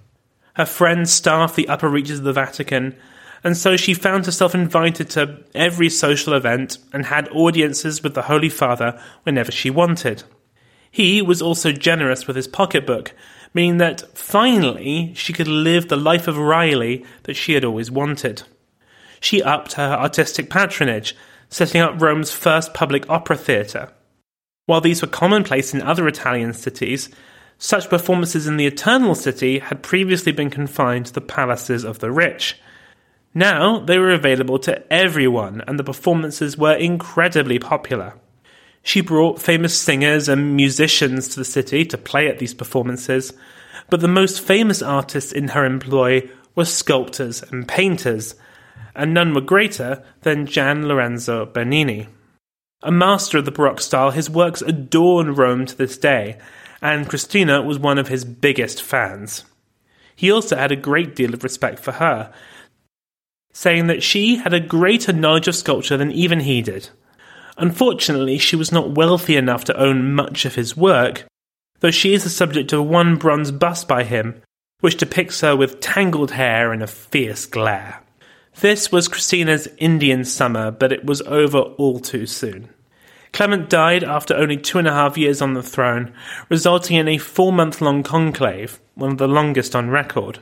Her 0.59 0.67
friends 0.67 1.13
staffed 1.13 1.55
the 1.55 1.69
upper 1.69 1.89
reaches 1.89 2.19
of 2.19 2.25
the 2.25 2.33
Vatican, 2.33 2.97
and 3.45 3.57
so 3.57 3.77
she 3.77 3.95
found 3.95 4.27
herself 4.27 4.57
invited 4.57 5.09
to 5.11 5.39
every 5.55 5.89
social 5.89 6.35
event 6.35 6.79
and 6.93 7.07
had 7.07 7.29
audiences 7.29 8.03
with 8.03 8.15
the 8.15 8.23
Holy 8.23 8.49
Father 8.49 9.01
whenever 9.23 9.53
she 9.53 9.71
wanted. 9.71 10.25
He 10.91 11.23
was 11.23 11.41
also 11.41 11.71
generous 11.71 12.27
with 12.27 12.35
his 12.35 12.49
pocketbook, 12.49 13.15
meaning 13.55 13.77
that 13.79 14.19
finally 14.19 15.13
she 15.15 15.33
could 15.33 15.47
live 15.47 15.87
the 15.87 15.97
life 15.97 16.27
of 16.27 16.37
Riley 16.37 17.05
that 17.23 17.37
she 17.37 17.53
had 17.53 17.65
always 17.65 17.89
wanted. 17.89 18.43
She 19.21 19.41
upped 19.41 19.75
her 19.75 19.93
artistic 19.93 20.51
patronage, 20.51 21.15
setting 21.49 21.81
up 21.81 22.03
Rome's 22.03 22.33
first 22.33 22.75
public 22.75 23.09
opera 23.09 23.37
theatre. 23.37 23.93
While 24.67 24.81
these 24.81 25.03
were 25.03 25.09
commonplace 25.09 25.73
in 25.73 25.83
other 25.83 26.09
Italian 26.09 26.53
cities, 26.53 27.11
such 27.59 27.91
performances 27.91 28.47
in 28.47 28.57
the 28.57 28.67
Eternal 28.67 29.15
City 29.15 29.59
had 29.59 29.83
previously 29.83 30.33
been 30.33 30.51
confined 30.51 31.07
to 31.07 31.13
the 31.13 31.21
palaces 31.21 31.85
of 31.85 31.99
the 31.99 32.11
rich 32.11 32.57
now 33.35 33.79
they 33.79 33.99
were 33.99 34.13
available 34.13 34.59
to 34.61 34.93
everyone, 34.93 35.63
and 35.67 35.79
the 35.79 35.85
performances 35.85 36.57
were 36.57 36.75
incredibly 36.75 37.59
popular. 37.59 38.15
She 38.83 39.01
brought 39.01 39.41
famous 39.41 39.79
singers 39.79 40.29
and 40.29 40.57
musicians 40.57 41.29
to 41.29 41.37
the 41.39 41.45
city 41.45 41.85
to 41.85 41.99
play 41.99 42.29
at 42.29 42.39
these 42.39 42.55
performances, 42.55 43.33
but 43.91 44.01
the 44.01 44.09
most 44.09 44.41
famous 44.41 44.83
artists 44.83 45.33
in 45.33 45.49
her 45.49 45.65
employ 45.65 46.29
were 46.55 46.65
sculptors 46.65 47.43
and 47.43 47.69
painters, 47.69 48.35
and 48.95 49.13
none 49.13 49.35
were 49.35 49.41
greater 49.41 50.03
than 50.23 50.47
Gian 50.47 50.89
Lorenzo 50.89 51.47
Bernini. 51.47 52.09
A 52.83 52.91
master 52.91 53.39
of 53.39 53.45
the 53.45 53.51
Baroque 53.51 53.81
style, 53.81 54.11
his 54.11 54.31
works 54.31 54.63
adorn 54.63 55.35
Rome 55.35 55.67
to 55.67 55.77
this 55.77 55.99
day, 55.99 56.39
and 56.81 57.09
Christina 57.09 57.63
was 57.63 57.79
one 57.79 57.99
of 57.99 58.09
his 58.09 58.25
biggest 58.25 58.83
fans. 58.83 59.45
He 60.15 60.31
also 60.31 60.57
had 60.57 60.73
a 60.73 60.77
great 60.77 61.15
deal 61.15 61.35
of 61.35 61.45
respect 61.45 61.79
for 61.79 61.93
her, 61.93 62.33
saying 63.53 63.87
that 63.89 64.03
she 64.03 64.37
had 64.37 64.53
a 64.53 64.61
greater 64.61 65.13
knowledge 65.13 65.49
of 65.49 65.57
sculpture 65.57 65.97
than 65.97 66.13
even 66.13 66.41
he 66.41 66.63
did. 66.63 66.91
Unfortunately, 67.57 68.39
she 68.39 68.57
was 68.57 68.71
not 68.71 68.93
wealthy 68.93 69.37
enough 69.37 69.65
to 69.65 69.81
own 69.81 70.15
much 70.15 70.45
of 70.45 70.55
his 70.55 70.77
work, 70.77 71.25
though 71.81 71.91
she 71.91 72.15
is 72.15 72.25
the 72.25 72.31
subject 72.31 72.73
of 72.73 72.87
one 72.87 73.17
bronze 73.17 73.51
bust 73.51 73.89
by 73.89 74.05
him, 74.05 74.41
which 74.81 74.97
depicts 74.97 75.41
her 75.41 75.57
with 75.57 75.81
tangled 75.81 76.33
hair 76.33 76.73
and 76.73 76.83
a 76.83 76.87
fierce 76.87 77.47
glare. 77.47 78.03
This 78.61 78.91
was 78.91 79.09
Christina's 79.09 79.69
Indian 79.79 80.25
summer, 80.25 80.71
but 80.71 80.93
it 80.93 81.05
was 81.05 81.23
over 81.23 81.59
all 81.59 82.01
too 82.01 82.27
soon. 82.27 82.69
Clement 83.33 83.69
died 83.69 84.05
after 84.05 84.35
only 84.35 84.57
two 84.57 84.79
and 84.79 84.89
a 84.89 84.93
half 84.93 85.19
years 85.19 85.43
on 85.43 85.55
the 85.55 85.63
throne, 85.63 86.13
resulting 86.49 86.97
in 86.97 87.09
a 87.09 87.19
four 87.19 87.53
month 87.53 87.81
long 87.81 88.03
conclave, 88.03 88.81
one 88.95 89.13
of 89.13 89.19
the 89.19 89.29
longest 89.29 89.77
on 89.77 89.91
record. 89.91 90.41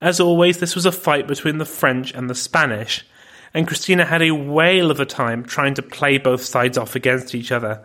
As 0.00 0.20
always, 0.20 0.58
this 0.58 0.74
was 0.74 0.86
a 0.86 0.92
fight 0.92 1.26
between 1.26 1.58
the 1.58 1.64
French 1.64 2.12
and 2.12 2.28
the 2.28 2.34
Spanish, 2.34 3.06
and 3.54 3.66
Christina 3.66 4.04
had 4.04 4.22
a 4.22 4.32
whale 4.32 4.90
of 4.90 5.00
a 5.00 5.06
time 5.06 5.44
trying 5.44 5.74
to 5.74 5.82
play 5.82 6.18
both 6.18 6.44
sides 6.44 6.76
off 6.76 6.96
against 6.96 7.34
each 7.34 7.52
other, 7.52 7.84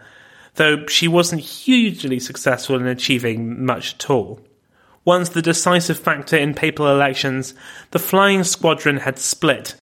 though 0.56 0.86
she 0.88 1.08
wasn't 1.08 1.42
hugely 1.42 2.20
successful 2.20 2.76
in 2.76 2.88
achieving 2.88 3.64
much 3.64 3.96
at 3.96 4.10
all. 4.10 4.40
Once 5.06 5.30
the 5.30 5.42
decisive 5.42 5.98
factor 5.98 6.36
in 6.36 6.54
papal 6.54 6.88
elections, 6.88 7.54
the 7.92 8.00
flying 8.00 8.44
squadron 8.44 8.98
had 8.98 9.18
split, 9.18 9.76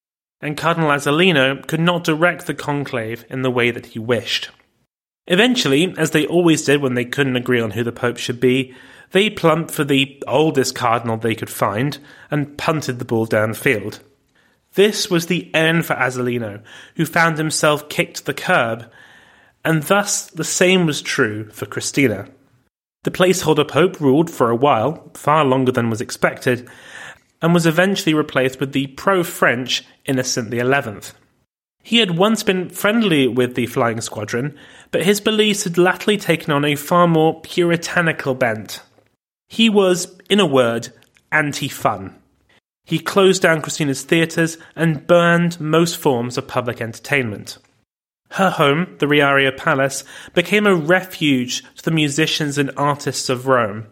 and 0.45 0.55
Cardinal 0.55 0.91
Azzolino 0.91 1.65
could 1.65 1.79
not 1.79 2.03
direct 2.03 2.45
the 2.45 2.53
conclave 2.53 3.25
in 3.29 3.41
the 3.41 3.49
way 3.49 3.71
that 3.71 3.87
he 3.87 3.99
wished. 3.99 4.51
Eventually, 5.25 5.91
as 5.97 6.11
they 6.11 6.27
always 6.27 6.63
did 6.63 6.83
when 6.83 6.93
they 6.93 7.03
couldn't 7.03 7.35
agree 7.35 7.59
on 7.59 7.71
who 7.71 7.83
the 7.83 7.91
Pope 7.91 8.17
should 8.17 8.39
be, 8.39 8.75
they 9.11 9.27
plumped 9.29 9.71
for 9.71 9.83
the 9.83 10.21
oldest 10.27 10.75
cardinal 10.75 11.17
they 11.17 11.33
could 11.33 11.49
find 11.49 11.97
and 12.29 12.57
punted 12.59 12.99
the 12.99 13.05
ball 13.05 13.25
downfield. 13.25 13.99
This 14.75 15.09
was 15.09 15.25
the 15.25 15.53
end 15.55 15.87
for 15.87 15.95
Azzolino, 15.95 16.61
who 16.95 17.05
found 17.05 17.39
himself 17.39 17.89
kicked 17.89 18.17
to 18.17 18.25
the 18.25 18.33
curb, 18.35 18.91
and 19.63 19.81
thus 19.81 20.27
the 20.27 20.43
same 20.43 20.85
was 20.85 21.01
true 21.01 21.49
for 21.49 21.65
Christina. 21.65 22.27
The 23.03 23.11
placeholder 23.11 23.67
pope 23.67 23.99
ruled 23.99 24.29
for 24.29 24.51
a 24.51 24.55
while, 24.55 25.09
far 25.15 25.43
longer 25.43 25.71
than 25.71 25.89
was 25.89 26.01
expected, 26.01 26.69
and 27.41 27.53
was 27.53 27.65
eventually 27.65 28.13
replaced 28.13 28.59
with 28.59 28.73
the 28.73 28.87
pro 28.87 29.23
French 29.23 29.83
Innocent 30.05 30.51
XI. 30.51 31.13
He 31.83 31.99
had 31.99 32.17
once 32.17 32.41
been 32.41 32.69
friendly 32.69 33.27
with 33.27 33.53
the 33.55 33.67
flying 33.67 34.01
squadron, 34.01 34.57
but 34.91 35.03
his 35.03 35.21
beliefs 35.21 35.65
had 35.65 35.77
latterly 35.77 36.17
taken 36.17 36.51
on 36.51 36.65
a 36.65 36.75
far 36.75 37.07
more 37.07 37.41
puritanical 37.41 38.33
bent. 38.33 38.81
He 39.47 39.69
was, 39.69 40.17
in 40.29 40.39
a 40.39 40.45
word, 40.45 40.89
anti 41.31 41.67
fun. 41.67 42.15
He 42.85 42.99
closed 42.99 43.41
down 43.41 43.61
Christina's 43.61 44.03
theatres 44.03 44.57
and 44.75 45.05
burned 45.05 45.59
most 45.59 45.97
forms 45.97 46.37
of 46.37 46.47
public 46.47 46.81
entertainment. 46.81 47.57
Her 48.31 48.49
home, 48.49 48.95
the 48.99 49.05
Riario 49.05 49.55
Palace, 49.55 50.03
became 50.33 50.65
a 50.65 50.75
refuge 50.75 51.63
to 51.75 51.83
the 51.83 51.91
musicians 51.91 52.57
and 52.57 52.71
artists 52.75 53.29
of 53.29 53.47
Rome, 53.47 53.87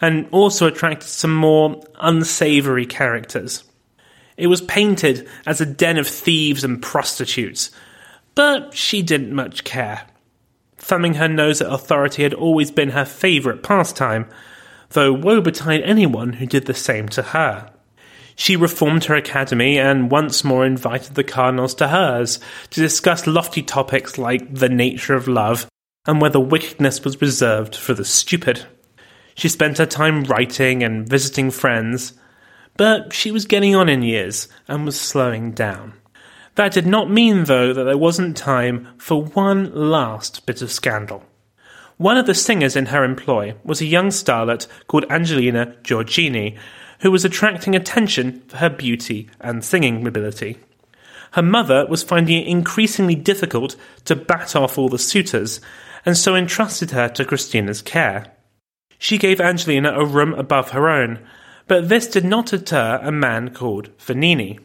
and 0.00 0.28
also 0.30 0.66
attracted 0.66 1.08
some 1.08 1.34
more 1.34 1.82
unsavory 2.00 2.86
characters. 2.86 3.64
It 4.36 4.48
was 4.48 4.60
painted 4.60 5.28
as 5.46 5.60
a 5.60 5.66
den 5.66 5.98
of 5.98 6.08
thieves 6.08 6.64
and 6.64 6.82
prostitutes, 6.82 7.70
but 8.34 8.74
she 8.74 9.02
didn't 9.02 9.32
much 9.32 9.64
care. 9.64 10.06
Thumbing 10.76 11.14
her 11.14 11.28
nose 11.28 11.60
at 11.60 11.72
authority 11.72 12.24
had 12.24 12.34
always 12.34 12.70
been 12.70 12.90
her 12.90 13.04
favourite 13.04 13.62
pastime, 13.62 14.28
though 14.90 15.12
woe 15.12 15.40
betide 15.40 15.82
anyone 15.82 16.34
who 16.34 16.46
did 16.46 16.66
the 16.66 16.74
same 16.74 17.08
to 17.10 17.22
her. 17.22 17.70
She 18.36 18.56
reformed 18.56 19.04
her 19.04 19.14
academy 19.14 19.78
and 19.78 20.10
once 20.10 20.42
more 20.42 20.66
invited 20.66 21.14
the 21.14 21.22
cardinals 21.24 21.74
to 21.76 21.88
hers 21.88 22.40
to 22.70 22.80
discuss 22.80 23.26
lofty 23.26 23.62
topics 23.62 24.18
like 24.18 24.52
the 24.52 24.68
nature 24.68 25.14
of 25.14 25.28
love 25.28 25.68
and 26.06 26.20
whether 26.20 26.40
wickedness 26.40 27.04
was 27.04 27.20
reserved 27.20 27.76
for 27.76 27.94
the 27.94 28.04
stupid. 28.04 28.66
She 29.34 29.48
spent 29.48 29.78
her 29.78 29.86
time 29.86 30.24
writing 30.24 30.82
and 30.82 31.08
visiting 31.08 31.50
friends, 31.50 32.14
but 32.76 33.12
she 33.12 33.30
was 33.30 33.46
getting 33.46 33.74
on 33.74 33.88
in 33.88 34.02
years 34.02 34.48
and 34.68 34.84
was 34.84 35.00
slowing 35.00 35.52
down. 35.52 35.94
That 36.54 36.72
did 36.72 36.86
not 36.86 37.10
mean, 37.10 37.44
though, 37.44 37.72
that 37.72 37.84
there 37.84 37.98
wasn't 37.98 38.36
time 38.36 38.88
for 38.96 39.22
one 39.22 39.74
last 39.74 40.46
bit 40.46 40.62
of 40.62 40.70
scandal. 40.70 41.24
One 41.96 42.16
of 42.16 42.26
the 42.26 42.34
singers 42.34 42.76
in 42.76 42.86
her 42.86 43.04
employ 43.04 43.54
was 43.64 43.80
a 43.80 43.86
young 43.86 44.08
starlet 44.08 44.66
called 44.86 45.06
Angelina 45.10 45.74
Giorgini, 45.82 46.56
who 47.00 47.10
was 47.10 47.24
attracting 47.24 47.74
attention 47.74 48.42
for 48.48 48.58
her 48.58 48.70
beauty 48.70 49.28
and 49.40 49.64
singing 49.64 50.06
ability. 50.06 50.58
Her 51.32 51.42
mother 51.42 51.86
was 51.86 52.04
finding 52.04 52.42
it 52.42 52.48
increasingly 52.48 53.16
difficult 53.16 53.74
to 54.04 54.14
bat 54.14 54.54
off 54.54 54.78
all 54.78 54.88
the 54.88 54.98
suitors, 54.98 55.60
and 56.06 56.16
so 56.16 56.36
entrusted 56.36 56.92
her 56.92 57.08
to 57.08 57.24
Christina's 57.24 57.82
care. 57.82 58.33
She 59.04 59.18
gave 59.18 59.38
Angelina 59.38 59.92
a 59.92 60.06
room 60.06 60.32
above 60.32 60.70
her 60.70 60.88
own, 60.88 61.18
but 61.68 61.90
this 61.90 62.06
did 62.06 62.24
not 62.24 62.46
deter 62.46 62.98
a 63.02 63.12
man 63.12 63.50
called 63.50 63.90
Vanini. 63.98 64.60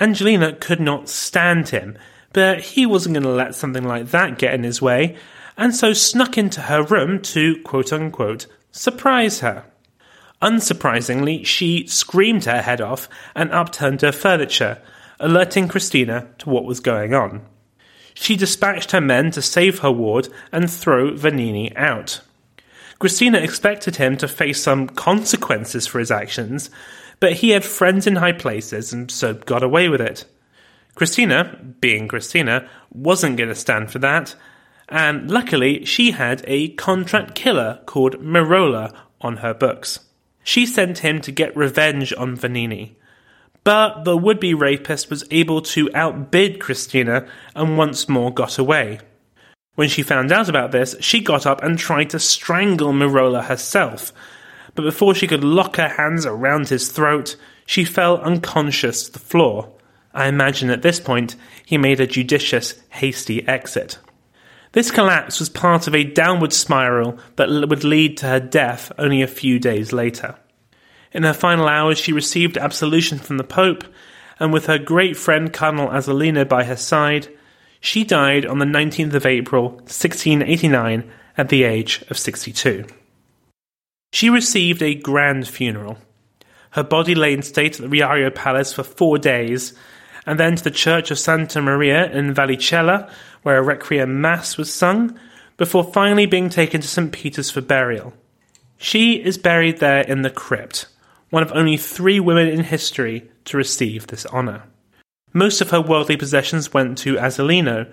Angelina 0.00 0.54
could 0.54 0.80
not 0.80 1.10
stand 1.10 1.68
him, 1.68 1.98
but 2.32 2.62
he 2.62 2.86
wasn't 2.86 3.12
going 3.12 3.24
to 3.24 3.28
let 3.28 3.54
something 3.54 3.84
like 3.84 4.06
that 4.06 4.38
get 4.38 4.54
in 4.54 4.62
his 4.62 4.80
way, 4.80 5.18
and 5.58 5.76
so 5.76 5.92
snuck 5.92 6.38
into 6.38 6.62
her 6.62 6.82
room 6.82 7.20
to 7.20 7.60
quote 7.62 7.92
unquote 7.92 8.46
surprise 8.72 9.40
her. 9.40 9.66
Unsurprisingly, 10.40 11.44
she 11.44 11.86
screamed 11.86 12.46
her 12.46 12.62
head 12.62 12.80
off 12.80 13.06
and 13.34 13.52
upturned 13.52 14.00
her 14.00 14.12
furniture, 14.12 14.80
alerting 15.20 15.68
Christina 15.68 16.30
to 16.38 16.48
what 16.48 16.64
was 16.64 16.80
going 16.80 17.12
on. 17.12 17.42
She 18.14 18.34
dispatched 18.34 18.92
her 18.92 19.02
men 19.02 19.30
to 19.32 19.42
save 19.42 19.80
her 19.80 19.92
ward 19.92 20.30
and 20.52 20.70
throw 20.70 21.14
Vanini 21.14 21.76
out. 21.76 22.22
Christina 22.98 23.38
expected 23.38 23.96
him 23.96 24.16
to 24.16 24.26
face 24.26 24.62
some 24.62 24.88
consequences 24.88 25.86
for 25.86 26.00
his 26.00 26.10
actions, 26.10 26.68
but 27.20 27.34
he 27.34 27.50
had 27.50 27.64
friends 27.64 28.06
in 28.06 28.16
high 28.16 28.32
places 28.32 28.92
and 28.92 29.10
so 29.10 29.34
got 29.34 29.62
away 29.62 29.88
with 29.88 30.00
it. 30.00 30.24
Christina, 30.94 31.56
being 31.80 32.08
Christina, 32.08 32.68
wasn't 32.90 33.36
going 33.36 33.50
to 33.50 33.54
stand 33.54 33.92
for 33.92 34.00
that, 34.00 34.34
and 34.88 35.30
luckily 35.30 35.84
she 35.84 36.10
had 36.10 36.42
a 36.46 36.70
contract 36.70 37.36
killer 37.36 37.80
called 37.86 38.20
Merola 38.20 38.92
on 39.20 39.38
her 39.38 39.54
books. 39.54 40.00
She 40.42 40.66
sent 40.66 40.98
him 40.98 41.20
to 41.20 41.30
get 41.30 41.56
revenge 41.56 42.12
on 42.16 42.34
Vanini. 42.34 42.96
But 43.64 44.04
the 44.04 44.16
would 44.16 44.40
be 44.40 44.54
rapist 44.54 45.10
was 45.10 45.24
able 45.30 45.60
to 45.62 45.90
outbid 45.94 46.58
Christina 46.58 47.28
and 47.54 47.76
once 47.76 48.08
more 48.08 48.32
got 48.32 48.58
away. 48.58 49.00
When 49.78 49.88
she 49.88 50.02
found 50.02 50.32
out 50.32 50.48
about 50.48 50.72
this, 50.72 50.96
she 50.98 51.20
got 51.20 51.46
up 51.46 51.62
and 51.62 51.78
tried 51.78 52.10
to 52.10 52.18
strangle 52.18 52.92
Merola 52.92 53.44
herself. 53.44 54.12
But 54.74 54.82
before 54.82 55.14
she 55.14 55.28
could 55.28 55.44
lock 55.44 55.76
her 55.76 55.86
hands 55.86 56.26
around 56.26 56.68
his 56.68 56.90
throat, 56.90 57.36
she 57.64 57.84
fell 57.84 58.16
unconscious 58.16 59.04
to 59.04 59.12
the 59.12 59.20
floor. 59.20 59.72
I 60.12 60.26
imagine 60.26 60.70
at 60.70 60.82
this 60.82 60.98
point 60.98 61.36
he 61.64 61.78
made 61.78 62.00
a 62.00 62.08
judicious, 62.08 62.74
hasty 62.88 63.46
exit. 63.46 64.00
This 64.72 64.90
collapse 64.90 65.38
was 65.38 65.48
part 65.48 65.86
of 65.86 65.94
a 65.94 66.02
downward 66.02 66.52
spiral 66.52 67.16
that 67.36 67.48
would 67.48 67.84
lead 67.84 68.16
to 68.16 68.26
her 68.26 68.40
death 68.40 68.90
only 68.98 69.22
a 69.22 69.28
few 69.28 69.60
days 69.60 69.92
later. 69.92 70.34
In 71.12 71.22
her 71.22 71.32
final 71.32 71.68
hours, 71.68 71.98
she 71.98 72.12
received 72.12 72.58
absolution 72.58 73.20
from 73.20 73.36
the 73.36 73.44
Pope, 73.44 73.84
and 74.40 74.52
with 74.52 74.66
her 74.66 74.78
great 74.78 75.16
friend 75.16 75.52
Cardinal 75.52 75.90
Azzolino 75.90 76.48
by 76.48 76.64
her 76.64 76.74
side, 76.74 77.28
she 77.80 78.04
died 78.04 78.44
on 78.44 78.58
the 78.58 78.64
19th 78.64 79.14
of 79.14 79.26
April, 79.26 79.70
1689, 79.70 81.10
at 81.36 81.48
the 81.48 81.62
age 81.62 82.04
of 82.10 82.18
62. 82.18 82.84
She 84.12 84.30
received 84.30 84.82
a 84.82 84.94
grand 84.94 85.46
funeral. 85.46 85.98
Her 86.70 86.82
body 86.82 87.14
lay 87.14 87.32
in 87.32 87.42
state 87.42 87.80
at 87.80 87.88
the 87.88 87.96
Riario 87.96 88.34
Palace 88.34 88.72
for 88.72 88.82
four 88.82 89.18
days, 89.18 89.74
and 90.26 90.38
then 90.38 90.56
to 90.56 90.64
the 90.64 90.70
church 90.70 91.10
of 91.10 91.18
Santa 91.18 91.62
Maria 91.62 92.10
in 92.10 92.34
Vallicella, 92.34 93.10
where 93.42 93.58
a 93.58 93.62
requiem 93.62 94.20
mass 94.20 94.56
was 94.56 94.72
sung, 94.72 95.18
before 95.56 95.92
finally 95.92 96.26
being 96.26 96.48
taken 96.48 96.80
to 96.80 96.88
St. 96.88 97.12
Peter's 97.12 97.50
for 97.50 97.60
burial. 97.60 98.12
She 98.76 99.14
is 99.14 99.38
buried 99.38 99.78
there 99.78 100.02
in 100.02 100.22
the 100.22 100.30
crypt, 100.30 100.86
one 101.30 101.42
of 101.42 101.52
only 101.52 101.76
three 101.76 102.20
women 102.20 102.48
in 102.48 102.64
history 102.64 103.28
to 103.46 103.56
receive 103.56 104.06
this 104.06 104.24
honour. 104.26 104.64
Most 105.32 105.60
of 105.60 105.70
her 105.70 105.80
worldly 105.80 106.16
possessions 106.16 106.72
went 106.72 106.98
to 106.98 107.16
Azzolino, 107.16 107.92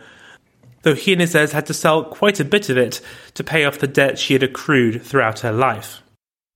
though 0.84 0.96
he 0.96 1.12
and 1.12 1.22
his 1.22 1.36
heirs 1.36 1.52
had 1.52 1.66
to 1.66 1.74
sell 1.74 2.04
quite 2.04 2.40
a 2.40 2.46
bit 2.46 2.70
of 2.70 2.78
it 2.78 3.02
to 3.34 3.44
pay 3.44 3.66
off 3.66 3.80
the 3.80 3.88
debt 3.88 4.20
she 4.20 4.34
had 4.34 4.44
accrued 4.44 5.02
throughout 5.02 5.40
her 5.40 5.52
life. 5.52 6.02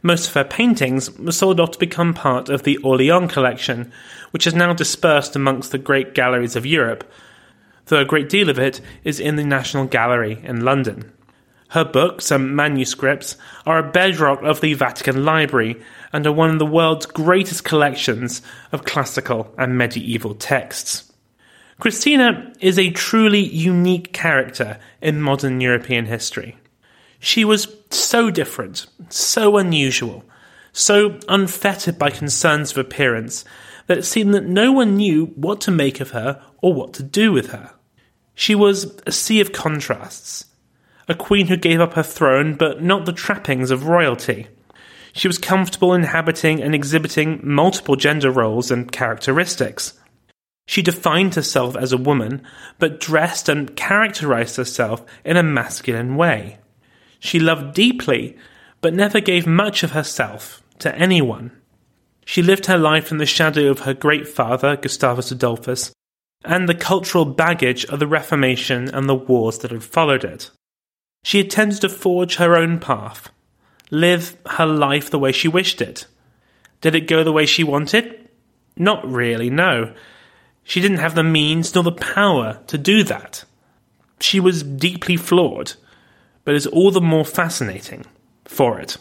Most 0.01 0.29
of 0.29 0.33
her 0.35 0.45
paintings 0.45 1.11
were 1.17 1.33
sold 1.33 1.59
off 1.59 1.71
to 1.71 1.79
become 1.79 2.13
part 2.13 2.47
of 2.47 2.63
the 2.63 2.77
Orleans 2.77 3.33
collection, 3.33 3.91
which 4.31 4.47
is 4.47 4.53
now 4.53 4.71
dispersed 4.71 5.35
amongst 5.35 5.71
the 5.71 5.77
great 5.77 6.15
galleries 6.15 6.55
of 6.55 6.65
Europe, 6.65 7.03
though 7.87 7.99
a 7.99 8.05
great 8.05 8.29
deal 8.29 8.49
of 8.49 8.57
it 8.57 8.79
is 9.03 9.19
in 9.19 9.35
the 9.35 9.43
National 9.43 9.85
Gallery 9.85 10.39
in 10.43 10.61
London. 10.63 11.11
Her 11.69 11.83
books 11.83 12.31
and 12.31 12.55
manuscripts 12.55 13.35
are 13.65 13.77
a 13.77 13.91
bedrock 13.91 14.41
of 14.41 14.61
the 14.61 14.73
Vatican 14.73 15.25
Library 15.25 15.81
and 16.11 16.25
are 16.25 16.31
one 16.31 16.49
of 16.49 16.59
the 16.59 16.65
world's 16.65 17.05
greatest 17.05 17.63
collections 17.63 18.41
of 18.71 18.85
classical 18.85 19.53
and 19.57 19.77
medieval 19.77 20.35
texts. 20.35 21.11
Christina 21.79 22.51
is 22.59 22.77
a 22.77 22.91
truly 22.91 23.39
unique 23.39 24.11
character 24.11 24.79
in 25.01 25.21
modern 25.21 25.61
European 25.61 26.05
history. 26.05 26.57
She 27.19 27.45
was 27.45 27.73
so 27.89 28.29
different, 28.29 28.85
so 29.09 29.57
unusual, 29.57 30.25
so 30.73 31.19
unfettered 31.27 31.97
by 31.97 32.09
concerns 32.09 32.71
of 32.71 32.77
appearance 32.77 33.45
that 33.87 33.97
it 33.97 34.05
seemed 34.05 34.33
that 34.33 34.45
no 34.45 34.71
one 34.71 34.97
knew 34.97 35.27
what 35.35 35.61
to 35.61 35.71
make 35.71 35.99
of 35.99 36.11
her 36.11 36.41
or 36.61 36.73
what 36.73 36.93
to 36.93 37.03
do 37.03 37.31
with 37.31 37.51
her. 37.51 37.71
She 38.35 38.55
was 38.55 38.97
a 39.05 39.11
sea 39.11 39.41
of 39.41 39.51
contrasts, 39.51 40.45
a 41.07 41.15
queen 41.15 41.47
who 41.47 41.57
gave 41.57 41.81
up 41.81 41.93
her 41.93 42.03
throne 42.03 42.55
but 42.55 42.83
not 42.83 43.05
the 43.05 43.13
trappings 43.13 43.71
of 43.71 43.87
royalty. 43.87 44.47
She 45.13 45.27
was 45.27 45.37
comfortable 45.37 45.93
inhabiting 45.93 46.61
and 46.61 46.75
exhibiting 46.75 47.41
multiple 47.43 47.95
gender 47.95 48.31
roles 48.31 48.71
and 48.71 48.91
characteristics. 48.91 49.93
She 50.67 50.81
defined 50.81 51.35
herself 51.35 51.75
as 51.75 51.91
a 51.91 51.97
woman, 51.97 52.43
but 52.77 52.99
dressed 52.99 53.49
and 53.49 53.75
characterized 53.75 54.55
herself 54.55 55.03
in 55.25 55.35
a 55.35 55.43
masculine 55.43 56.15
way. 56.15 56.59
She 57.19 57.39
loved 57.39 57.73
deeply, 57.73 58.37
but 58.81 58.93
never 58.93 59.19
gave 59.19 59.47
much 59.47 59.83
of 59.83 59.91
herself 59.91 60.61
to 60.79 60.95
anyone. 60.95 61.51
She 62.25 62.43
lived 62.43 62.67
her 62.67 62.77
life 62.77 63.11
in 63.11 63.17
the 63.17 63.25
shadow 63.25 63.71
of 63.71 63.79
her 63.79 63.93
great 63.95 64.27
father, 64.27 64.77
Gustavus 64.77 65.31
Adolphus, 65.31 65.91
and 66.45 66.69
the 66.69 66.75
cultural 66.75 67.25
baggage 67.25 67.85
of 67.85 67.99
the 67.99 68.07
Reformation 68.07 68.87
and 68.89 69.09
the 69.09 69.15
wars 69.15 69.57
that 69.59 69.71
had 69.71 69.83
followed 69.83 70.23
it. 70.23 70.51
She 71.23 71.39
attempted 71.39 71.81
to 71.81 71.89
forge 71.89 72.35
her 72.35 72.55
own 72.55 72.79
path, 72.79 73.29
live 73.89 74.37
her 74.45 74.65
life 74.65 75.09
the 75.09 75.19
way 75.19 75.31
she 75.31 75.47
wished 75.47 75.81
it. 75.81 76.05
Did 76.81 76.95
it 76.95 77.07
go 77.07 77.23
the 77.23 77.31
way 77.31 77.45
she 77.45 77.63
wanted? 77.63 78.29
Not 78.75 79.05
really, 79.09 79.49
no. 79.49 79.93
She 80.63 80.81
didn't 80.81 80.97
have 80.97 81.15
the 81.15 81.23
means 81.23 81.73
nor 81.73 81.83
the 81.83 81.91
power 81.91 82.61
to 82.67 82.77
do 82.77 83.03
that. 83.03 83.43
She 84.19 84.39
was 84.39 84.63
deeply 84.63 85.17
flawed, 85.17 85.73
but 86.45 86.55
is 86.55 86.67
all 86.67 86.91
the 86.91 87.01
more 87.01 87.25
fascinating 87.25 88.05
for 88.45 88.79
it. 88.79 88.97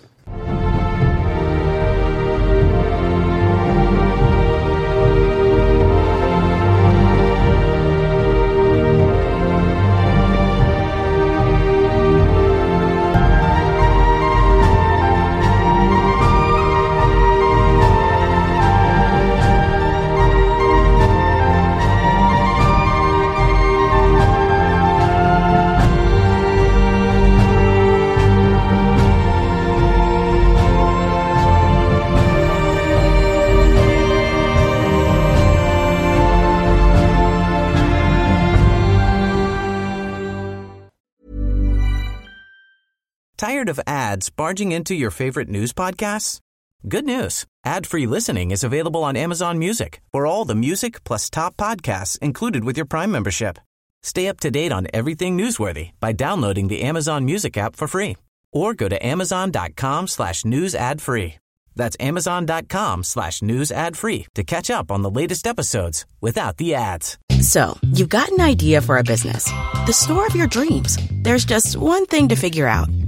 Ads 44.18 44.30
barging 44.30 44.72
into 44.72 44.94
your 44.94 45.12
favorite 45.12 45.48
news 45.48 45.72
podcasts? 45.72 46.40
Good 46.88 47.04
news. 47.04 47.44
Ad-free 47.64 48.06
listening 48.06 48.50
is 48.50 48.64
available 48.64 49.04
on 49.04 49.16
Amazon 49.16 49.58
Music 49.58 50.00
for 50.12 50.26
all 50.26 50.44
the 50.44 50.56
music 50.56 51.04
plus 51.04 51.30
top 51.30 51.56
podcasts 51.56 52.18
included 52.18 52.64
with 52.64 52.76
your 52.76 52.86
Prime 52.86 53.12
membership. 53.12 53.58
Stay 54.02 54.28
up 54.28 54.40
to 54.40 54.50
date 54.50 54.72
on 54.72 54.86
everything 54.92 55.38
newsworthy 55.38 55.90
by 56.00 56.12
downloading 56.12 56.68
the 56.68 56.82
Amazon 56.82 57.24
Music 57.24 57.56
app 57.56 57.76
for 57.76 57.86
free 57.86 58.16
or 58.52 58.74
go 58.74 58.88
to 58.88 59.06
amazon.com 59.06 60.08
slash 60.08 60.44
news 60.44 60.74
ad 60.74 61.00
free. 61.00 61.34
That's 61.76 61.96
amazon.com 62.00 63.04
slash 63.04 63.40
news 63.40 63.70
ad 63.70 63.96
free 63.96 64.26
to 64.34 64.42
catch 64.42 64.68
up 64.68 64.90
on 64.90 65.02
the 65.02 65.10
latest 65.20 65.46
episodes 65.46 66.06
without 66.20 66.56
the 66.56 66.74
ads. 66.74 67.18
So, 67.40 67.78
you've 67.94 68.08
got 68.08 68.32
an 68.32 68.40
idea 68.40 68.80
for 68.80 68.98
a 68.98 69.04
business. 69.04 69.44
The 69.86 69.92
store 69.92 70.26
of 70.26 70.34
your 70.34 70.48
dreams. 70.48 70.98
There's 71.22 71.44
just 71.44 71.76
one 71.76 72.04
thing 72.06 72.28
to 72.28 72.36
figure 72.36 72.66
out. 72.66 72.88